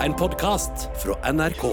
[0.00, 1.64] En podkast fra NRK.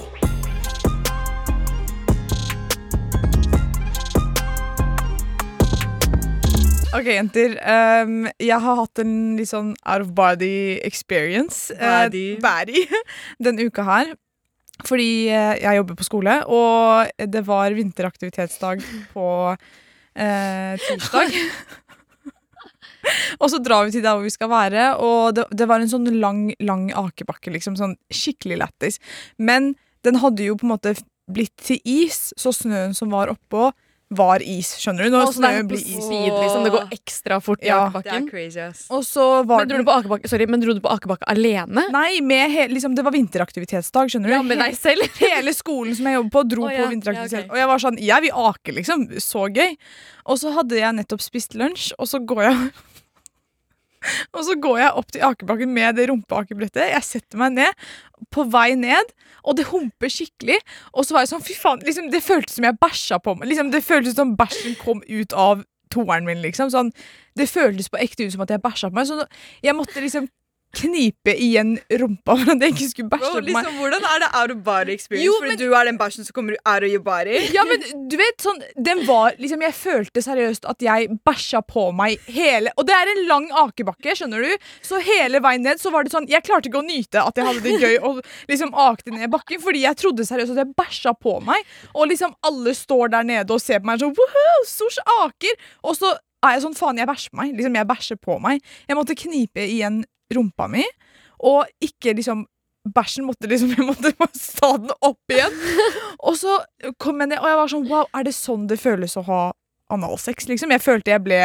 [6.91, 7.55] Ok, jenter.
[7.63, 12.25] Um, jeg har hatt en litt sånn out of body experience body.
[12.35, 12.83] Uh, body,
[13.47, 14.11] denne uka her.
[14.83, 18.83] Fordi uh, jeg jobber på skole, og det var vinteraktivitetsdag
[19.15, 21.31] på uh, tirsdag.
[23.41, 25.91] og så drar vi til der hvor vi skal være, og det, det var en
[25.91, 27.53] sånn lang, lang akebakke.
[27.53, 29.01] liksom, sånn Skikkelig lættis.
[29.37, 29.75] Men
[30.07, 30.95] den hadde jo på en måte
[31.27, 33.71] blitt til is, så snøen som var oppå,
[34.15, 34.69] var is.
[34.79, 35.11] Skjønner du?
[35.11, 35.97] Når Og så er snøen blir is.
[35.99, 36.63] speed, liksom.
[36.63, 38.29] Det går ekstra fort i Ja, Det akebakken.
[38.29, 38.85] crazy, yes.
[38.89, 41.83] Og så var Men dro, du på akebakke, sorry, men dro du på akebakke alene?
[41.91, 44.35] Nei, med he liksom, det var vinteraktivitetsdag, skjønner du.
[44.37, 45.03] Ja, med deg selv?
[45.19, 46.85] Hele skolen som jeg jobber på, dro oh, ja.
[46.85, 47.41] på vinteraktivitet.
[47.41, 47.51] Ja, ok.
[47.51, 49.07] Og jeg var sånn, jeg vil ake, liksom.
[49.27, 49.75] Så gøy.
[50.31, 52.71] Og så hadde jeg nettopp spist lunsj, og så går jeg
[54.35, 56.91] Og så går jeg opp til akebakken med det rumpeakebrettet.
[56.93, 57.87] Jeg setter meg ned,
[58.33, 59.13] på vei ned,
[59.45, 60.59] og det humper skikkelig.
[60.93, 63.51] Og så var jeg sånn, fy faen, liksom, det føltes som jeg bæsja på meg.
[63.51, 66.71] Liksom, det føltes som bæsjen kom ut av toeren min, liksom.
[66.73, 66.91] Sånn,
[67.39, 69.09] det føltes på ekte ut som at jeg bæsja på meg.
[69.09, 69.23] Så
[69.65, 70.29] jeg måtte liksom
[70.77, 73.47] knipe igjen rumpa for at jeg ikke skulle bæsje på meg.
[73.49, 75.25] liksom, hvordan er det out of body experience?
[75.27, 77.39] Jo, Fordi du er den bæsjen som kommer out of your body?
[77.57, 81.87] Ja, men du vet, sånn, den var liksom Jeg følte seriøst at jeg bæsja på
[81.97, 84.67] meg hele Og det er en lang akebakke, skjønner du?
[84.85, 87.47] Så hele veien ned så var det sånn Jeg klarte ikke å nyte at jeg
[87.47, 91.13] hadde det gøy og liksom akte ned bakken, fordi jeg trodde seriøst at jeg bæsja
[91.17, 91.65] på meg.
[91.95, 95.57] Og liksom alle står der nede og ser på meg sånn Wow, Sosh aker!
[95.87, 96.13] Og så
[96.45, 97.55] er jeg sånn Faen, jeg bæsjer på meg.
[97.57, 98.61] Liksom, jeg bæsjer på meg.
[98.87, 100.03] Jeg måtte knipe igjen
[100.35, 100.83] rumpa mi,
[101.39, 102.45] og ikke liksom
[102.87, 105.55] Bæsjen måtte liksom Jeg måtte bare ta den opp igjen.
[106.27, 106.53] Og så
[107.03, 109.39] kom jeg ned, og jeg var sånn Wow, er det sånn det føles å ha
[109.91, 110.47] analsex?
[110.47, 110.71] Liksom?
[110.71, 111.41] Jeg følte jeg ble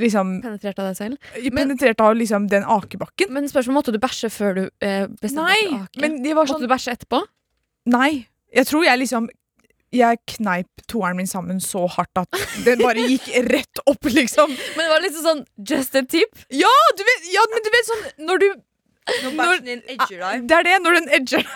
[0.00, 1.28] liksom Penetrert av deg selv?
[1.52, 3.28] penetrert av liksom den akebakken.
[3.36, 6.00] Men spørsmålet, måtte du bæsje før du eh, bestemte deg for å Nei, ake?
[6.06, 7.20] men det var Måtte sånn du bæsje etterpå?
[7.92, 8.10] Nei.
[8.56, 9.28] Jeg tror jeg liksom
[9.94, 14.52] Jeg kneip toeren min sammen så hardt at den bare gikk rett opp, liksom.
[14.76, 16.44] Men det var liksom sånn just a tip?
[16.54, 18.48] Ja, du vet, ja men du vet sånn Når du
[19.24, 20.44] Når bæsjen din edger deg.
[20.46, 21.46] Det er det, når den edger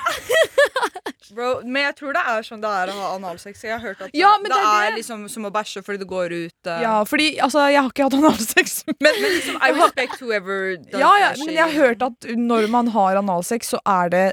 [1.35, 3.65] Bro, men jeg tror det er sånn det er å ha analsex.
[3.65, 4.99] Jeg har hørt at Ja, men det, det er det.
[5.01, 6.83] liksom som å bæsje fordi det går ut uh...
[6.85, 8.77] Ja, fordi altså, jeg har ikke hatt analsex.
[8.93, 12.69] Men, Men liksom, I respect whoever does ja, ja, men jeg har hørt at når
[12.73, 14.27] man har analsex, så er det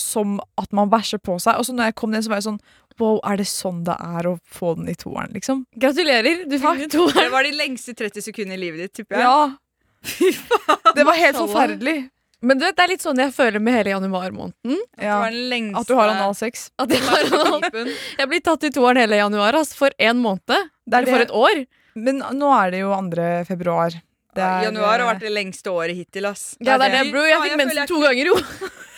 [0.00, 1.58] som at man bæsjer på seg.
[1.58, 2.60] Og så når jeg kom ned, så var jeg sånn
[3.02, 5.64] Wow, er det sånn det er å få den i toeren, liksom?
[5.82, 9.24] Gratulerer, du fikk to Det var de lengste 30 sekundene i livet ditt, tipper jeg.
[9.26, 10.92] Ja.
[10.94, 11.96] Det var helt forferdelig.
[12.44, 14.80] Men du vet, det er litt sånn jeg føler med hele januarmåneden.
[15.00, 15.22] Ja.
[15.22, 15.32] var
[15.80, 16.66] At du har analsex.
[16.78, 19.78] At jeg, har anal- jeg blir tatt i toeren hele januar altså.
[19.86, 20.44] for en måned.
[20.84, 21.62] Det er Eller for et år.
[21.94, 23.30] Men nå er det jo 2.
[23.48, 23.96] februar.
[24.34, 26.56] Det er, Januar har vært det lengste året hittil, ass.
[26.58, 27.22] Ja, det er det, bro.
[27.22, 28.38] Jeg fikk mensen to ganger, jo.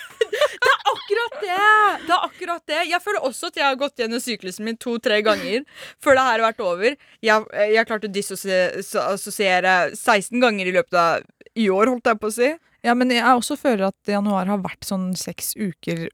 [0.92, 1.60] akkurat det!
[2.06, 2.81] Det er akkurat det.
[2.91, 5.64] Jeg føler også at jeg har gått gjennom syklusen min to-tre ganger
[6.03, 6.97] før det her har vært over.
[7.25, 11.26] Jeg, jeg har klart å disassosiere 16 ganger i løpet av
[11.56, 12.53] i år, holdt jeg på å si.
[12.86, 16.06] Ja, men jeg også føler at januar har vært sånn seks uker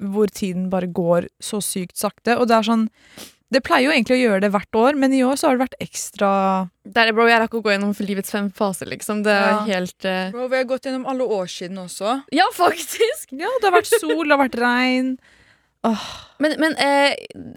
[0.00, 2.38] hvor tiden bare går så sykt sakte.
[2.40, 2.86] Og det er sånn
[3.50, 5.64] Det pleier jo egentlig å gjøre det hvert år, men i år så har det
[5.64, 6.28] vært ekstra
[6.86, 7.24] Det er det, bro.
[7.26, 9.24] Jeg rakk å gå gjennom livets fem faser, liksom.
[9.26, 9.64] Det er Ja.
[9.66, 10.30] helt uh...
[10.30, 12.22] Bro, vi har gått gjennom alle årsidene også.
[12.32, 13.32] Ja, faktisk!
[13.32, 15.18] Ja, det har vært sol, det har vært regn.
[16.38, 17.14] Men, men eh,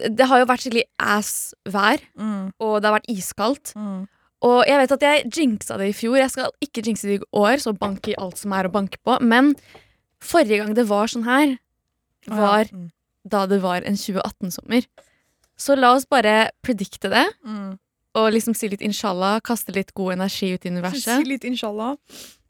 [0.09, 3.73] det har jo vært skikkelig ass vær, Mm, og det har vært iskaldt.
[3.75, 4.07] mm.
[4.43, 6.17] Og jeg vet at jeg jinxa det i fjor.
[6.19, 8.97] Jeg skal ikke jinxe det i år, så bank i alt som er å banke
[9.05, 9.15] på.
[9.23, 9.53] Men
[10.19, 11.53] forrige gang det var sånn her,
[12.27, 12.89] var Mm.
[13.27, 14.83] da det var en 2018-sommer.
[15.57, 17.77] Så la oss bare predikte det, Mm.
[18.15, 21.17] og liksom si litt inshallah, kaste litt god energi ut i universet.
[21.21, 21.95] Si litt inshallah,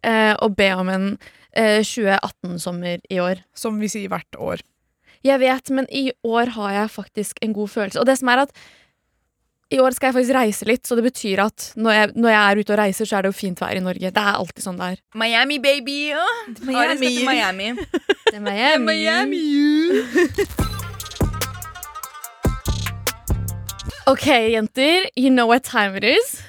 [0.03, 1.17] eh, og be om en
[1.55, 3.43] eh, 2018-sommer i år.
[3.53, 4.61] som vi sier hvert år.
[5.23, 7.99] Jeg vet, men i år har jeg faktisk en god følelse.
[7.99, 8.51] Og det som er at
[9.71, 12.51] i år skal jeg faktisk reise litt, så det betyr at når jeg, når jeg
[12.51, 14.11] er ute og reiser, så er det jo fint vær i Norge.
[14.11, 14.97] Det er alltid sånn det er.
[15.15, 16.11] Miami, baby!
[16.61, 16.97] Miami.
[16.97, 17.73] skal til Miami.
[18.25, 20.69] Det er Miami.
[24.07, 25.07] Ok, jenter.
[25.15, 26.41] You know what time it is.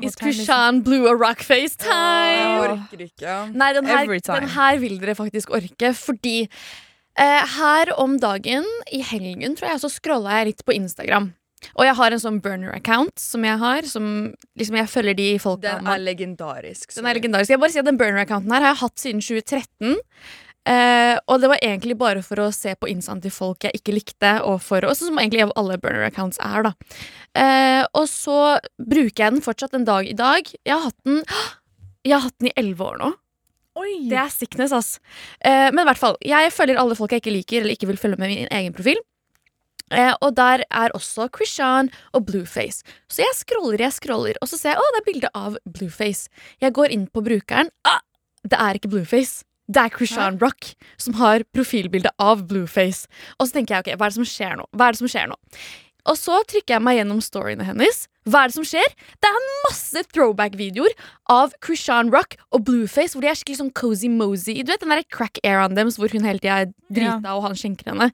[0.00, 0.20] It's is it?
[0.22, 2.60] Krishan Blue og Rockface Jeg time.
[2.62, 3.32] orker ikke.
[3.58, 4.40] Nei, den her, Every time.
[4.44, 6.36] den her vil dere faktisk orke, fordi
[7.18, 8.64] eh, her om dagen,
[8.94, 11.32] i helgen, tror jeg, så scrolla jeg litt på Instagram.
[11.74, 14.04] Og jeg har en sånn burner-account som jeg har, som
[14.60, 16.94] liksom jeg følger de folka Den er legendarisk.
[16.94, 17.50] den er legendarisk.
[17.50, 19.98] Jeg bare sier at Den burner-accounten her har jeg hatt siden 2013.
[20.68, 23.94] Eh, og det var egentlig bare for å se på instaen til folk jeg ikke
[23.96, 26.68] likte, og for, og sånn som egentlig alle burner-accounts er.
[26.68, 26.74] da
[27.40, 30.52] eh, Og så bruker jeg den fortsatt en dag i dag.
[30.60, 31.22] Jeg har hatt den
[32.04, 33.12] Jeg har hatt den i elleve år nå.
[33.78, 34.08] Oi.
[34.10, 34.96] Det er sickness, ass.
[35.44, 38.00] Eh, men i hvert fall, jeg følger alle folk jeg ikke liker eller ikke vil
[38.00, 38.98] følge med min egen profil.
[39.94, 42.82] Eh, og der er også Krishan og Blueface.
[43.08, 46.28] Så jeg scroller, jeg scroller, og så ser jeg å, det er bilde av Blueface.
[46.60, 47.70] Jeg går inn på brukeren.
[47.88, 48.02] Ah,
[48.44, 49.46] det er ikke Blueface.
[49.68, 53.08] Det er Krishan Rock som har profilbilde av Blueface.
[53.36, 54.64] Og så tenker jeg, ok, hva er det som skjer nå?
[54.72, 55.36] Hva er det som skjer nå?
[56.08, 58.06] Og så trykker jeg meg gjennom storyene hennes.
[58.28, 58.94] Hva er det som skjer?
[59.20, 60.94] Det er masse throwback-videoer
[61.32, 64.56] av Krishan Rock og Blueface, hvor de er skikkelig sånn cozy-mozy.
[64.62, 67.44] Du vet den der crack air on deres hvor hun hele tida er drita og
[67.48, 68.08] han skjenker henne.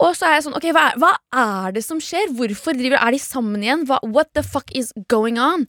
[0.00, 2.32] Og så er jeg sånn, ok, hva er, hva er det som skjer?
[2.36, 3.84] Hvorfor driver, er de sammen igjen?
[3.88, 5.66] Hva, what the fuck is going on?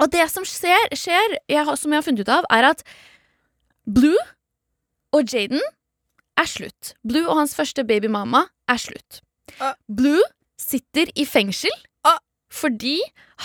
[0.00, 2.80] Og det som skjer, skjer jeg, som jeg har funnet ut av, er at
[3.90, 4.18] Blue
[5.16, 5.62] og Jaden
[6.38, 6.94] er slutt.
[7.06, 9.20] Blue og hans første babymamma er slutt.
[9.58, 9.74] Ah.
[9.88, 10.22] Blue
[10.60, 11.72] sitter i fengsel
[12.06, 12.20] Ah.
[12.52, 12.98] fordi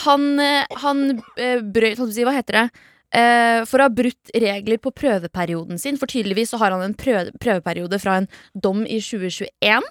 [0.05, 2.69] han, eh, han eh, brøt Hva heter det?
[3.15, 5.97] Eh, for å ha brutt regler på prøveperioden sin.
[5.97, 9.81] For tydeligvis så har han en prøve, prøveperiode fra en dom i 2021.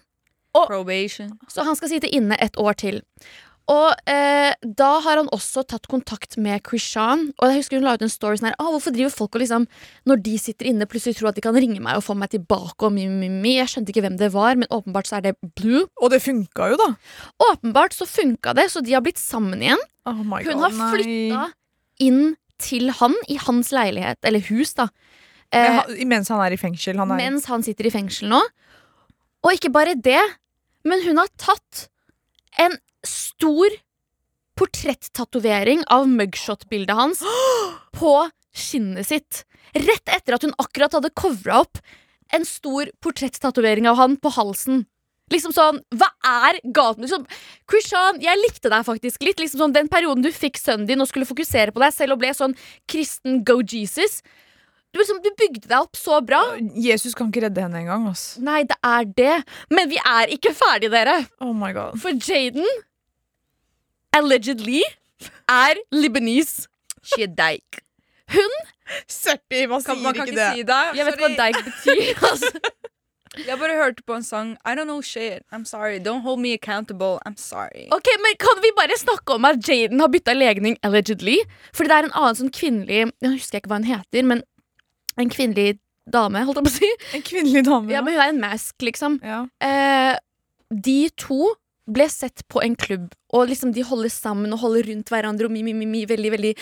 [0.55, 1.33] Probation.
[1.49, 3.01] Så han skal sitte inne et år til.
[3.73, 7.31] Og eh, da har han også tatt kontakt med Krishan.
[7.41, 9.41] Og jeg husker hun la ut en story sånn her ah, Hvorfor driver folk og
[9.41, 9.65] liksom
[10.11, 12.85] Når de sitter inne, plutselig tror at de kan ringe meg og få meg tilbake
[12.85, 13.55] og mi, mi, mi.
[13.57, 15.87] Jeg skjønte ikke hvem det var, men åpenbart så er det Blue.
[15.97, 16.91] Og det funka jo, da.
[17.49, 19.81] Åpenbart så funka det, så de har blitt sammen igjen.
[20.05, 21.47] Oh my Hun har flytta
[22.05, 22.23] inn
[22.61, 24.91] til han i hans leilighet, eller hus, da.
[25.55, 27.01] Eh, han- Mens han er i fengsel.
[27.01, 28.43] Han er mens han sitter i fengsel nå.
[29.45, 30.21] Og ikke bare det,
[30.85, 31.87] men hun har tatt
[32.61, 32.77] en
[33.09, 33.75] stor
[34.59, 37.23] portrettatovering av mugshot-bildet hans
[37.97, 38.15] på
[38.55, 39.45] skinnet sitt.
[39.75, 41.81] Rett etter at hun akkurat hadde covra opp
[42.35, 44.85] en stor portrettatovering av han på halsen.
[45.33, 47.25] Liksom sånn, Hva er galt med liksom,
[47.71, 49.41] Krishan, jeg likte deg faktisk litt.
[49.41, 52.21] Liksom sånn, Den perioden du fikk sønnen din og skulle fokusere på deg selv og
[52.23, 52.57] ble sånn
[52.91, 54.21] kristen go Jesus.
[54.93, 56.43] Du, liksom, du bygde deg opp så bra.
[56.79, 58.05] Jesus kan ikke redde henne engang.
[58.13, 58.37] ass.
[58.39, 59.37] Nei, det er det.
[59.75, 61.17] Men vi er ikke ferdige, dere.
[61.43, 61.99] Oh my god.
[62.05, 62.69] For Jaden
[64.17, 64.83] allegedly
[65.51, 66.69] er Libanese.
[67.05, 67.83] She a dyke.
[69.09, 70.49] Seppi, man Kan, sier man kan ikke ikke det.
[70.57, 70.81] si det.
[70.99, 72.03] Jeg vet hva dyke betyr.
[72.31, 72.73] Altså.
[73.35, 74.51] Jeg bare hørte på en sang.
[74.65, 75.43] I don't know shit.
[75.53, 75.99] I'm sorry.
[75.99, 77.19] Don't hold me accountable.
[77.27, 77.89] I'm sorry.
[77.91, 81.41] Ok, men Kan vi bare snakke om at Jaden har bytta legning allegedly?
[81.75, 84.45] Fordi det er en annen sånn kvinnelig Jeg husker ikke hva hun heter, men
[85.19, 86.93] en kvinnelig dame, holdt jeg på å si.
[87.19, 87.91] En kvinnelig dame.
[87.91, 89.19] Ja, men Hun er en mask, liksom.
[89.27, 89.41] Ja.
[89.63, 90.15] Eh,
[90.71, 95.11] de to ble sett på en klubb, og liksom de holder sammen og holder rundt
[95.13, 95.49] hverandre.
[95.49, 96.53] Og mi, mi, mi, mi, veldig veldig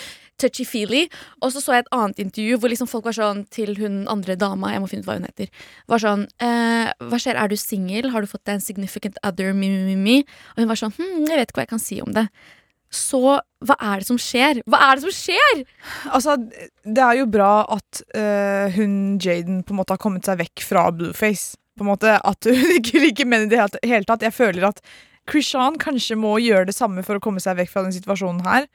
[0.41, 1.03] touchy-feely
[1.45, 4.35] Og så så jeg et annet intervju hvor liksom folk var sånn til hun andre
[4.39, 5.51] dama Jeg må finne ut hva hun heter.
[5.93, 8.09] Var sånn eh, Hva skjer, er du singel?
[8.11, 9.53] Har du fått deg en significant other?
[9.53, 10.17] Mi, mi, mi, mi?
[10.55, 12.27] Og hun var sånn Hm, jeg vet ikke hva jeg kan si om det.
[12.93, 13.21] Så
[13.65, 14.59] hva er det som skjer?
[14.69, 15.63] Hva er det som skjer?
[16.13, 16.35] Altså,
[16.85, 20.65] det er jo bra at uh, hun Jaden på en måte har kommet seg vekk
[20.67, 21.55] fra Blueface.
[21.77, 24.25] På en måte At hun ikke liker menn i det hele- tatt.
[24.25, 24.83] Jeg føler at
[25.29, 28.67] Krishan kanskje må gjøre det samme for å komme seg vekk fra den situasjonen her.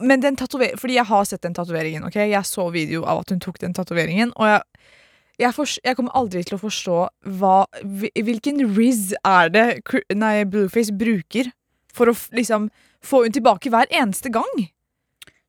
[0.00, 2.04] Men den Fordi jeg har sett den tatoveringen.
[2.06, 2.14] ok?
[2.16, 4.32] Jeg så video av at hun tok den tatoveringen.
[4.36, 4.62] Og jeg,
[5.38, 5.52] jeg,
[5.84, 6.98] jeg kommer aldri til å forstå
[7.40, 7.66] hva,
[8.16, 9.82] hvilken riz er det
[10.14, 11.52] nei, Blueface bruker
[11.92, 12.70] for å liksom
[13.04, 14.70] få hun tilbake hver eneste gang.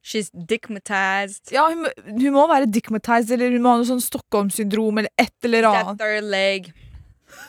[0.04, 1.52] She's dickmatized.
[1.54, 5.46] Ja, hun, hun må være dickmatized, eller hun må ha noe sånn Stockholm-syndrom, eller et
[5.46, 6.00] eller That annet.
[6.02, 6.72] third leg.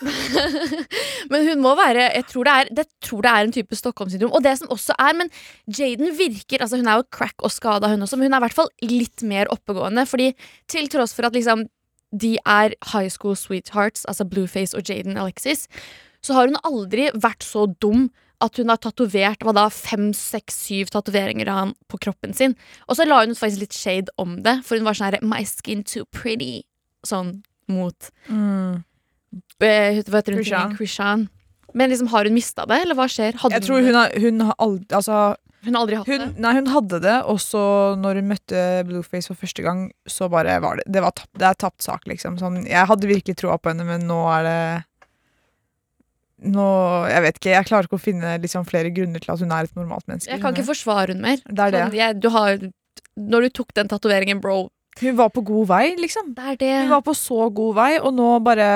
[1.30, 4.32] Men hun må være Jeg tror det er, det tror det er en type Stockholm-syndrom.
[4.34, 5.30] Og det som også er Men
[5.70, 8.46] Jaden virker altså Hun er jo crack og skada, hun også, men hun er i
[8.46, 10.06] hvert fall litt mer oppegående.
[10.08, 10.32] Fordi
[10.70, 11.68] til tross for at liksom
[12.12, 15.64] de er high school sweethearts, altså Blueface og Jaden Alexis,
[16.20, 18.10] så har hun aldri vært så dum
[18.42, 22.56] at hun har tatovert hva da, fem, seks, syv tatoveringer av han på kroppen sin.
[22.88, 25.44] Og så la hun faktisk litt shade om det, for hun var sånn her My
[25.48, 26.64] skin too pretty.
[27.06, 28.82] Sånn mot Mm.
[29.62, 30.42] Eh, hva heter hun?
[30.42, 30.76] Krishan.
[30.78, 31.28] Krishan.
[31.74, 33.38] Men liksom, har hun mista det, eller hva skjer?
[33.40, 35.20] Hadde Jeg tror hun har, hun har aldri Altså,
[35.64, 36.42] hun har aldri hatt hun, det.
[36.42, 37.62] nei, hun hadde det, og så
[37.96, 41.46] når hun møtte Blueface for første gang, så bare var det Det, var tapt, det
[41.48, 42.36] er tapt sak, liksom.
[42.40, 44.58] Sånn, jeg hadde virkelig troa på henne, men nå er det
[46.52, 46.66] nå,
[47.06, 49.68] Jeg vet ikke, jeg klarer ikke å finne liksom, flere grunner til at hun er
[49.68, 50.30] et normalt menneske.
[50.32, 51.38] Jeg kan ikke forsvare hun mer.
[51.46, 51.82] Det er det.
[51.86, 52.64] Sånn, jeg, du har,
[53.30, 54.66] når du tok den tatoveringen, bro
[55.00, 56.34] Hun var på god vei, liksom.
[56.36, 56.74] Det er det.
[56.82, 58.68] Hun var på så god vei, og nå bare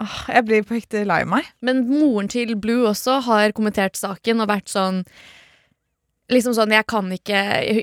[0.00, 1.48] Jeg blir på ekte lei meg.
[1.64, 5.04] Men moren til Blue også har kommentert saken og vært sånn
[6.30, 7.38] Liksom sånn, jeg kan ikke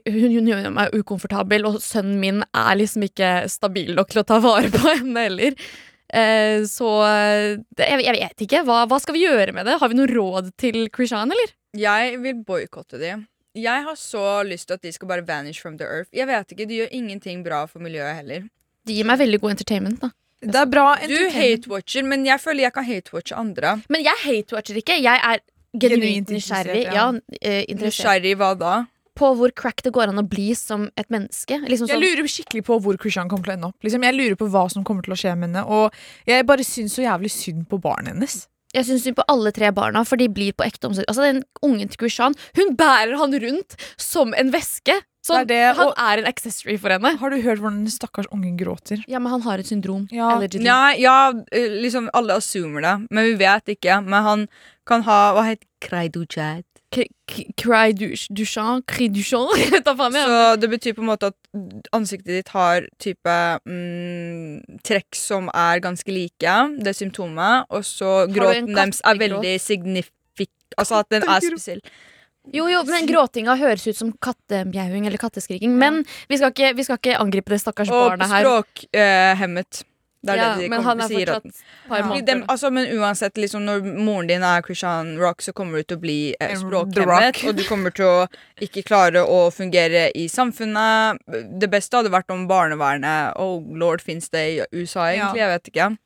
[0.08, 4.28] Hun, hun gjør meg ukomfortabel, og sønnen min er liksom ikke stabil nok til å
[4.30, 5.58] ta vare på henne heller.
[6.08, 6.92] Eh, så
[7.76, 8.62] det, jeg, jeg vet ikke.
[8.70, 9.76] Hva, hva skal vi gjøre med det?
[9.82, 11.52] Har vi noe råd til Krishan, eller?
[11.76, 13.18] Jeg vil boikotte de.
[13.60, 16.08] Jeg har så lyst til at de skal bare vanish from the earth.
[16.16, 18.48] Jeg vet ikke, De gjør ingenting bra for miljøet heller.
[18.88, 20.00] De gir meg veldig god entertainment.
[20.00, 23.78] da Det er bra Du hate-watcher, men jeg føler jeg kan hate-watche andre.
[23.90, 25.00] Men jeg hate-watcher ikke.
[25.02, 25.42] Jeg er
[25.78, 26.84] genuint Genuint nysgjerrig.
[26.86, 26.94] Ja.
[26.94, 27.40] ja.
[27.42, 28.76] eh, Nysgjerrig hva da?
[29.18, 31.56] på hvor crack det går an å bli som et menneske.
[31.66, 33.80] Liksom Jeg sånn, lurer skikkelig på hvor Christian kommer til å ende opp.
[33.82, 35.64] Liksom, jeg lurer på hva som kommer til å skje med henne.
[35.66, 38.36] Og jeg bare syns så jævlig synd på barnet hennes.
[38.78, 41.08] jeg syns synd på alle tre barna, for de blir på ekte omsorg.
[41.10, 45.00] Altså, den ungen til Krishan, hun bærer han rundt som en veske.
[45.28, 47.18] Sånn, Det er det, han og- er en accessory for henne.
[47.20, 49.04] Har du hørt hvordan den stakkars ungen gråter?
[49.08, 50.08] Ja, men han har et syndrom.
[50.12, 50.32] Ja.
[50.64, 51.18] Ja, ja,
[51.52, 54.00] eh, liksom alle assumer det, men vi vet ikke.
[54.06, 54.48] Men han
[54.88, 56.64] kan ha Hva heter Kreidujad?
[57.58, 58.86] Cry du Duchamp?
[58.88, 59.52] Cri Duchamp?
[59.60, 60.14] Jeg vet da faen.
[60.16, 60.26] jeg.
[60.26, 61.36] Så det betyr på en måte at
[61.94, 63.36] ansiktet ditt har type
[63.68, 70.50] mm, trekk som er ganske like, det symptomet, og så gråten deres er veldig signifik...
[70.78, 71.82] Altså at den er spesiell.
[72.54, 75.74] Jo, jo, men gråtinga høres ut som kattemjauing eller katteskriking.
[75.78, 78.44] Men vi skal ikke, vi skal ikke angripe det stakkars Og barnet her.
[78.48, 79.84] språkhemmet.
[80.28, 81.30] det er Ja, det de men han er sier.
[81.30, 82.22] at- fortsatt par Ja.
[82.22, 85.98] Dem, altså, men uansett, liksom, når moren din er Christian Rock, så kommer du til
[85.98, 87.44] å bli eh, språkhemmet.
[87.48, 88.28] Og du kommer til å
[88.60, 91.20] ikke klare å fungere i samfunnet.
[91.60, 95.38] Det beste hadde vært om barnevernet Oh lord, fins det i USA, egentlig?
[95.38, 95.98] Jeg vet ikke.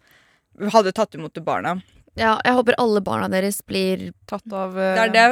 [0.71, 1.81] Hadde tatt imot det barnet.
[2.19, 5.25] Ja, jeg håper alle barna deres blir Tatt av Det er det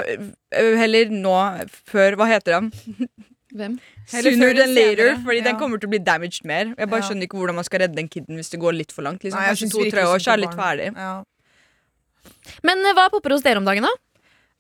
[0.56, 1.34] eh, heller nå
[1.90, 2.70] før Hva heter den?
[3.60, 3.80] Hvem?
[4.14, 5.16] Heller Sooner than later.
[5.26, 5.46] Fordi ja.
[5.50, 6.70] den kommer til å bli damaged mer.
[6.78, 7.08] Jeg bare Ja.
[7.08, 9.24] skjønner ikke hvordan man skal redde den kiden hvis det går litt for langt.
[9.26, 9.42] Liksom.
[9.42, 10.92] Nei, Kanskje to-tre år, så er det litt ferdig.
[10.94, 11.16] Ja.
[12.62, 13.94] Men eh, hva popper hos dere om dagen, da?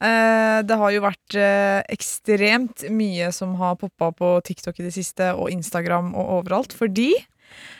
[0.09, 4.95] Eh, det har jo vært eh, ekstremt mye som har poppa på TikTok i det
[4.97, 7.13] siste, og Instagram og overalt, fordi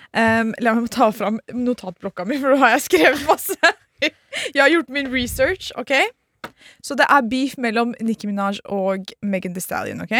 [0.09, 3.73] Um, La meg ta fram notatblokka mi, for nå har jeg skrevet masse.
[4.55, 5.93] jeg har gjort min research, OK?
[6.83, 10.15] Så det er beef mellom Nicki Minaj og Megan Thee Stallion, OK?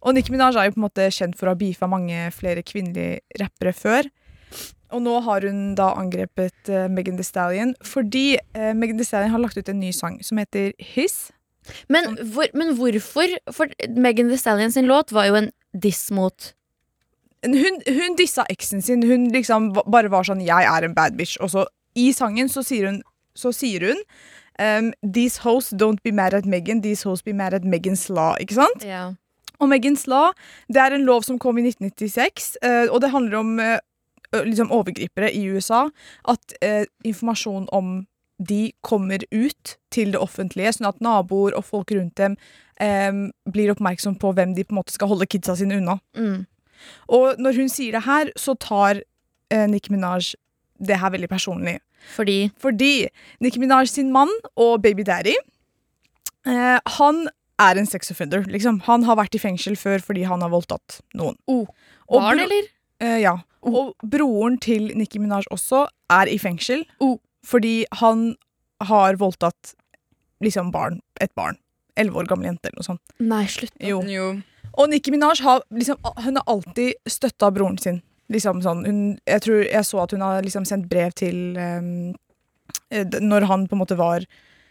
[0.00, 2.64] Og Nicki Minaj er jo på en måte kjent for å ha beefa mange flere
[2.66, 4.08] kvinnelige rappere før.
[4.90, 9.34] Og nå har hun da angrepet uh, Megan Thee Stallion fordi uh, Megan Thee Stallion
[9.34, 11.30] har lagt ut en ny sang som heter His.
[11.92, 13.36] Men, hvor, men hvorfor?
[13.54, 16.54] For Megan Thee Stallion sin låt var jo en diss mot
[17.40, 19.04] Hun, hun dissa eksen sin.
[19.06, 21.38] Hun liksom bare var sånn 'jeg er en bad bitch'.
[21.40, 21.62] Og så
[21.94, 23.00] i sangen så sier hun,
[23.34, 24.02] så sier hun
[24.60, 28.36] um, 'These hoes don't be mad at Megan, these hoes be mad at Megan's law'.
[28.40, 28.84] Ikke sant?
[28.84, 29.14] ja.
[29.60, 30.32] Og Megan's law
[30.72, 33.78] det er en lov som kom i 1996, uh, og det handler om uh,
[34.44, 35.88] liksom overgripere i USA.
[36.28, 38.06] At uh, informasjon om
[38.48, 42.38] de kommer ut til det offentlige, sånn at naboer og folk rundt dem
[42.80, 45.98] um, blir oppmerksom på hvem de på en måte skal holde kidsa sine unna.
[46.16, 46.46] Mm.
[47.12, 49.02] Og når hun sier det her, så tar
[49.52, 50.32] eh, Nicki Minaj
[50.80, 51.78] det her veldig personlig.
[52.14, 53.08] Fordi Fordi
[53.44, 55.34] Nicki Minaj sin mann og baby daddy
[56.46, 57.28] eh, Han
[57.60, 58.44] er en sex offender.
[58.48, 58.80] Liksom.
[58.88, 61.36] Han har vært i fengsel før fordi han har voldtatt noen.
[61.46, 61.66] Oh.
[62.08, 62.70] Og Barn, eller?
[63.00, 63.36] Eh, ja.
[63.60, 63.74] Oh.
[63.90, 67.18] Og broren til Nicki Minaj også er i fengsel Oh.
[67.44, 68.36] fordi han
[68.80, 69.74] har voldtatt
[70.40, 71.02] liksom barn.
[71.20, 71.58] Et barn.
[72.00, 73.02] Elleve år gammel jente eller noe sånt.
[73.20, 73.74] Nei, slutt.
[73.84, 74.00] Jo.
[74.08, 74.30] Jo.
[74.78, 78.00] Og Nicki Minaj har, liksom, hun har alltid støtta broren sin.
[78.30, 81.80] Liksom sånn, hun, jeg tror jeg så at hun har liksom sendt brev til eh,
[83.20, 84.24] Når han på en måte var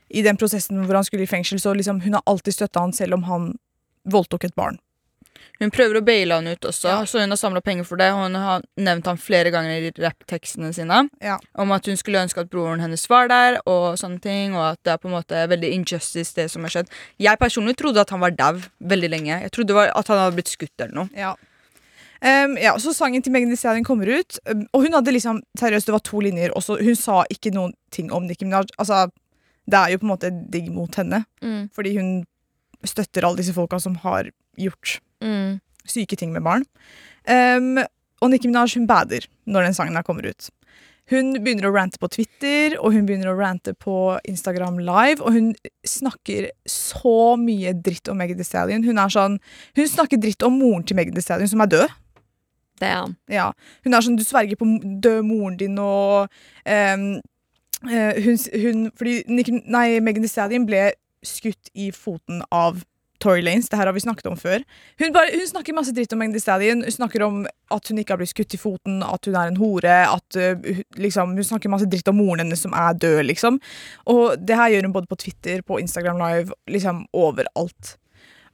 [0.10, 2.94] i den prosessen hvor han skulle i fengsel, så liksom hun har alltid støtta han
[2.96, 3.50] selv om han
[4.10, 4.80] voldtok et barn.
[5.60, 7.04] Hun prøver å baile han ut også, Ja.
[7.06, 8.08] så hun har samla penger for det.
[8.16, 11.10] Og hun har nevnt han flere ganger i rapptekstene sine.
[11.22, 11.38] Ja.
[11.56, 14.56] Om at hun skulle ønske at broren hennes var der, og sånne ting.
[14.56, 16.90] Og at det er på en måte veldig injustice, det som har skjedd.
[17.20, 19.42] Jeg personlig trodde at han var dau veldig lenge.
[19.44, 21.10] Jeg trodde at han hadde blitt skutt eller noe.
[21.16, 21.36] Ja.
[22.22, 25.40] Ehm, ja, så Sangen til Megan Thee Stallion kommer ut, um, og hun hadde liksom
[25.60, 26.52] seriøst, det var to linjer.
[26.58, 28.68] Også, hun sa ikke noen ting om Nicki Minaj.
[28.78, 29.06] Altså,
[29.70, 31.70] det er jo på en måte digg mot henne, Mm.
[31.76, 32.26] fordi hun
[32.84, 35.60] støtter alle disse folka som har gjort Mm.
[35.86, 36.64] syke ting med barn.
[37.28, 37.78] Um,
[38.22, 40.50] og Nicki Minaj hun bader når den sangen her kommer ut.
[41.10, 45.22] Hun begynner å rante på Twitter og hun begynner å rante på Instagram Live.
[45.26, 48.84] Og hun snakker så mye dritt om Megan Thee Stallion.
[48.84, 49.40] Hun, sånn,
[49.76, 51.90] hun snakker dritt om moren til Megan Thee Stallion, som er død.
[52.80, 53.16] Damn.
[53.32, 53.52] Ja.
[53.86, 54.68] Hun er sånn, Du sverger på
[55.04, 56.30] død moren din og
[56.66, 57.10] um,
[57.88, 60.92] uh, hun, hun, Fordi Nick, nei, Megan Thee Stallion ble
[61.26, 62.84] skutt i foten av
[63.20, 63.68] Tory Lanes.
[63.68, 64.64] Det her har vi snakket om før.
[65.02, 66.86] Hun, bare, hun snakker masse dritt om Megan Thee Stallion.
[66.88, 67.42] Hun snakker om
[67.76, 69.98] at hun ikke har blitt skutt i foten, at hun er en hore.
[70.08, 73.60] At, uh, liksom, hun snakker masse dritt om moren hennes som er død, liksom.
[74.16, 77.98] Og det her gjør hun både på Twitter, på Instagram Live, liksom overalt.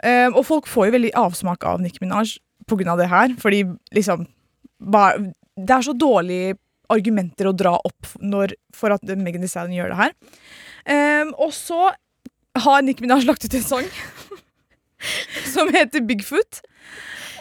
[0.01, 2.35] Um, og folk får jo veldig avsmak av Nicki Minaj
[2.69, 3.63] på grunn av det her, fordi
[3.95, 4.25] liksom
[4.79, 6.57] bare, Det er så dårlige
[6.91, 10.11] argumenter å dra opp når, for at Megan Thee Stallion gjør det her.
[10.85, 11.93] Um, og så
[12.65, 13.87] har Nicki Minaj lagt ut en sang
[15.53, 16.61] som heter Bigfoot.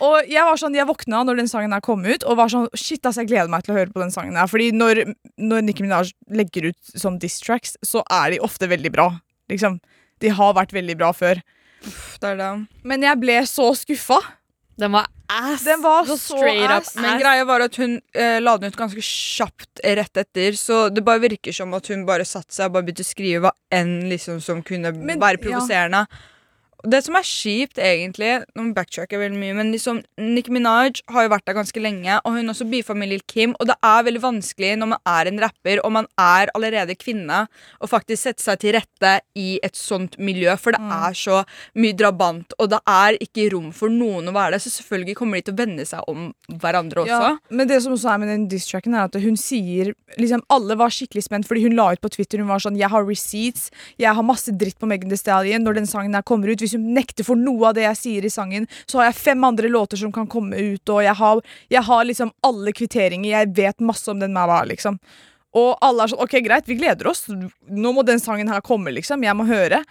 [0.02, 2.66] Og jeg var sånn, jeg våkna når den sangen her kom ut, og var sånn
[2.74, 4.48] Shit, ass, jeg gleder meg til å høre på den sangen her.
[4.50, 5.04] Fordi når,
[5.38, 9.10] når Nicki Minaj legger ut sånn diss tracks, så er de ofte veldig bra.
[9.52, 9.78] Liksom.
[10.24, 11.42] De har vært veldig bra før.
[11.84, 12.50] Det er det.
[12.86, 14.18] Men jeg ble så skuffa.
[14.76, 15.64] Den var ass.
[15.64, 16.94] Den var Så så straight up ass.
[16.98, 21.04] Men greia var at hun eh, la den ut ganske kjapt rett etter, så det
[21.06, 24.08] bare virker som at hun bare satte seg og bare begynte å skrive hva enn
[24.10, 25.44] liksom som kunne Men, være ja.
[25.46, 26.04] provoserende.
[26.04, 26.33] Og
[26.84, 31.30] Det som er kjipt, egentlig Nå backtracker veldig mye, men liksom Nicki Minaj har jo
[31.32, 34.20] vært der ganske lenge, og hun også beefa med Lil Kim, og det er veldig
[34.22, 37.44] vanskelig når man er en rapper, og man er allerede kvinne,
[37.80, 40.92] å faktisk sette seg til rette i et sånt miljø, for det Mm.
[41.08, 41.38] er så
[41.80, 45.40] mye drabant, og det er ikke rom for noen å være der, så selvfølgelig kommer
[45.40, 47.20] de til å vende seg om hverandre også.
[47.30, 50.76] Ja, men det som også er med den diss-tracken, er at hun sier liksom, Alle
[50.76, 53.70] var skikkelig spent, fordi hun la ut på Twitter Hun var sånn Jeg har receipts,
[53.98, 56.58] jeg har masse dritt på Megan Thee Stallion når den sangen her kommer ut.
[56.60, 59.46] Hvis hun nekter for noe av det jeg sier i sangen, så har jeg fem
[59.46, 63.30] andre låter som kan komme ut, og jeg har, jeg har liksom alle kvitteringer.
[63.30, 64.98] Jeg vet masse om den Mawa, liksom.
[65.54, 67.28] Og alle er sånn OK, greit, vi gleder oss.
[67.28, 69.22] Nå må den sangen her komme, liksom.
[69.22, 69.84] Jeg må høre.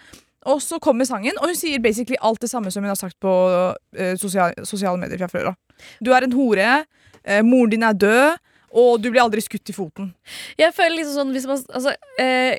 [0.52, 3.16] Og så kommer sangen, og hun sier basically alt det samme som hun har sagt
[3.22, 5.86] på uh, sosial, sosiale medier fra før av.
[6.04, 6.82] Du er en hore,
[7.24, 8.40] Uh, moren din er død,
[8.74, 10.10] og du blir aldri skutt i foten.
[10.60, 12.58] Jeg føler liksom sånn man, altså, eh,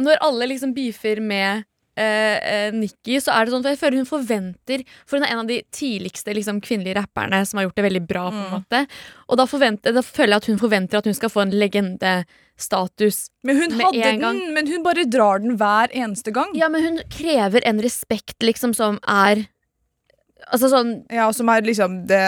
[0.00, 3.96] Når alle liksom beefer med eh, eh, Nikki, så er det sånn for Jeg føler
[4.00, 7.76] hun forventer For hun er en av de tidligste liksom, kvinnelige rapperne som har gjort
[7.76, 8.30] det veldig bra.
[8.30, 8.54] på en Mm.
[8.62, 8.86] måte
[9.28, 9.44] Og da,
[9.92, 13.28] da føler jeg at hun forventer at hun skal få en legendestatus.
[13.44, 16.52] Men hun hadde en den, men hun bare drar den hver eneste gang.
[16.54, 19.46] Ja, men hun krever en respekt liksom som er
[20.52, 22.18] Altså sånn Ja, Som er liksom Det,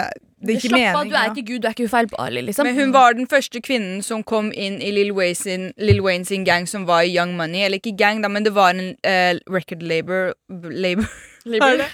[0.45, 2.67] det er ikke Slapp av, du er ikke Gud, du er ikke ufeilbarlig, liksom.
[2.67, 6.27] Men hun var den første kvinnen som kom inn i Lil Wayne sin, Lil Wayne
[6.27, 7.65] sin gang, som var i Young Money.
[7.65, 11.07] Eller ikke gang, da, men det var en uh, record labor, labor
[11.53, 11.85] er?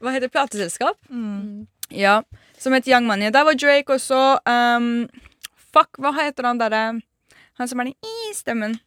[0.00, 0.34] Hva heter det?
[0.34, 0.98] Plateselskap?
[1.10, 1.66] Mm.
[1.94, 2.20] Ja,
[2.58, 3.32] som het Young Money.
[3.34, 4.38] Der var Drake også.
[4.48, 5.08] Um,
[5.56, 6.84] fuck, hva heter han derre
[7.60, 8.78] Han som er den i stemmen.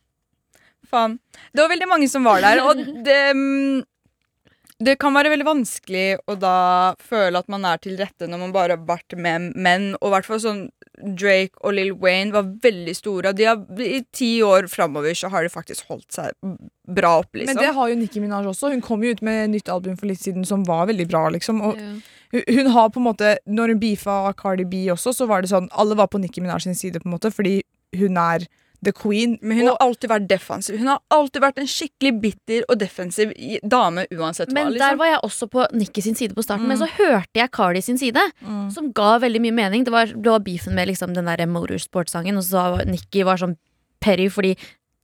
[0.88, 1.20] Faen.
[1.54, 3.86] Det var veldig mange som var der, og det mm,
[4.84, 8.52] det kan være veldig vanskelig å da føle at man er til rette når man
[8.54, 9.88] bare har vært med menn.
[9.98, 10.60] Og i hvert fall sånn
[10.98, 13.32] Drake og Lil Wayne var veldig store.
[13.32, 16.38] Og de har, I ti år framover så har de faktisk holdt seg
[16.88, 17.56] bra opp, liksom.
[17.56, 18.72] Men det har jo Nicki Minaj også.
[18.74, 21.26] Hun kom jo ut med nytt album for litt siden som var veldig bra.
[21.34, 21.90] liksom Og Ja.
[22.34, 25.70] hun, har på en måte Når hun beefa Cardi B også, så var det sånn
[25.72, 27.62] Alle var på Nicki Minaj sin side, på en måte fordi
[27.96, 28.46] hun er
[28.86, 29.38] the queen.
[29.42, 30.78] Men hun og, har alltid vært defensiv.
[30.78, 33.32] Hun har alltid vært en skikkelig bitter og defensiv
[33.66, 34.54] dame uansett hva.
[34.54, 34.98] Men der Liksom.
[35.02, 36.68] var jeg også på Nikki sin side på starten, Mm.
[36.68, 38.22] men så hørte jeg Cardi sin side.
[38.46, 38.72] mm.
[38.72, 39.84] Som ga veldig mye mening.
[39.84, 43.38] Det var, det var beefen med liksom den der motorsport-sangen, og så var Nikki var
[43.38, 43.58] sånn
[44.00, 44.56] Perry fordi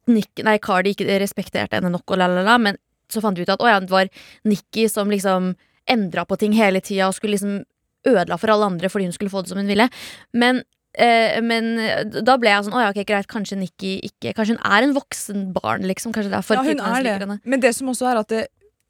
[0.08, 2.78] Nick, nei, Cardi ikke respekterte henne nok, og la, la, la, men
[3.10, 4.10] så fant vi ut at å ja, det var
[4.44, 5.56] Nikki som liksom
[5.88, 7.64] endra på ting hele tida og skulle liksom
[8.06, 9.90] ødela for alle andre fordi hun skulle få det som hun ville.
[10.34, 14.36] Men Eh, men eh, da ble jeg sånn Å ja, ok, greit, kanskje Nikki ikke
[14.38, 16.14] Kanskje hun er en voksen barn, liksom.
[16.14, 17.16] Kanskje derfor Ja, hun er det.
[17.24, 17.40] henne.
[17.50, 18.44] Men det som også er at det,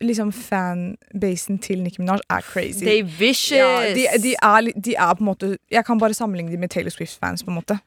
[0.04, 2.84] liksom fanbasen til Nicki Minaj er crazy.
[2.84, 3.56] They vicious.
[3.56, 6.70] ja, de, de, er, de er på en måte Jeg kan bare sammenligne dem med
[6.76, 7.44] Taylor Swift-fans.
[7.46, 7.80] på en måte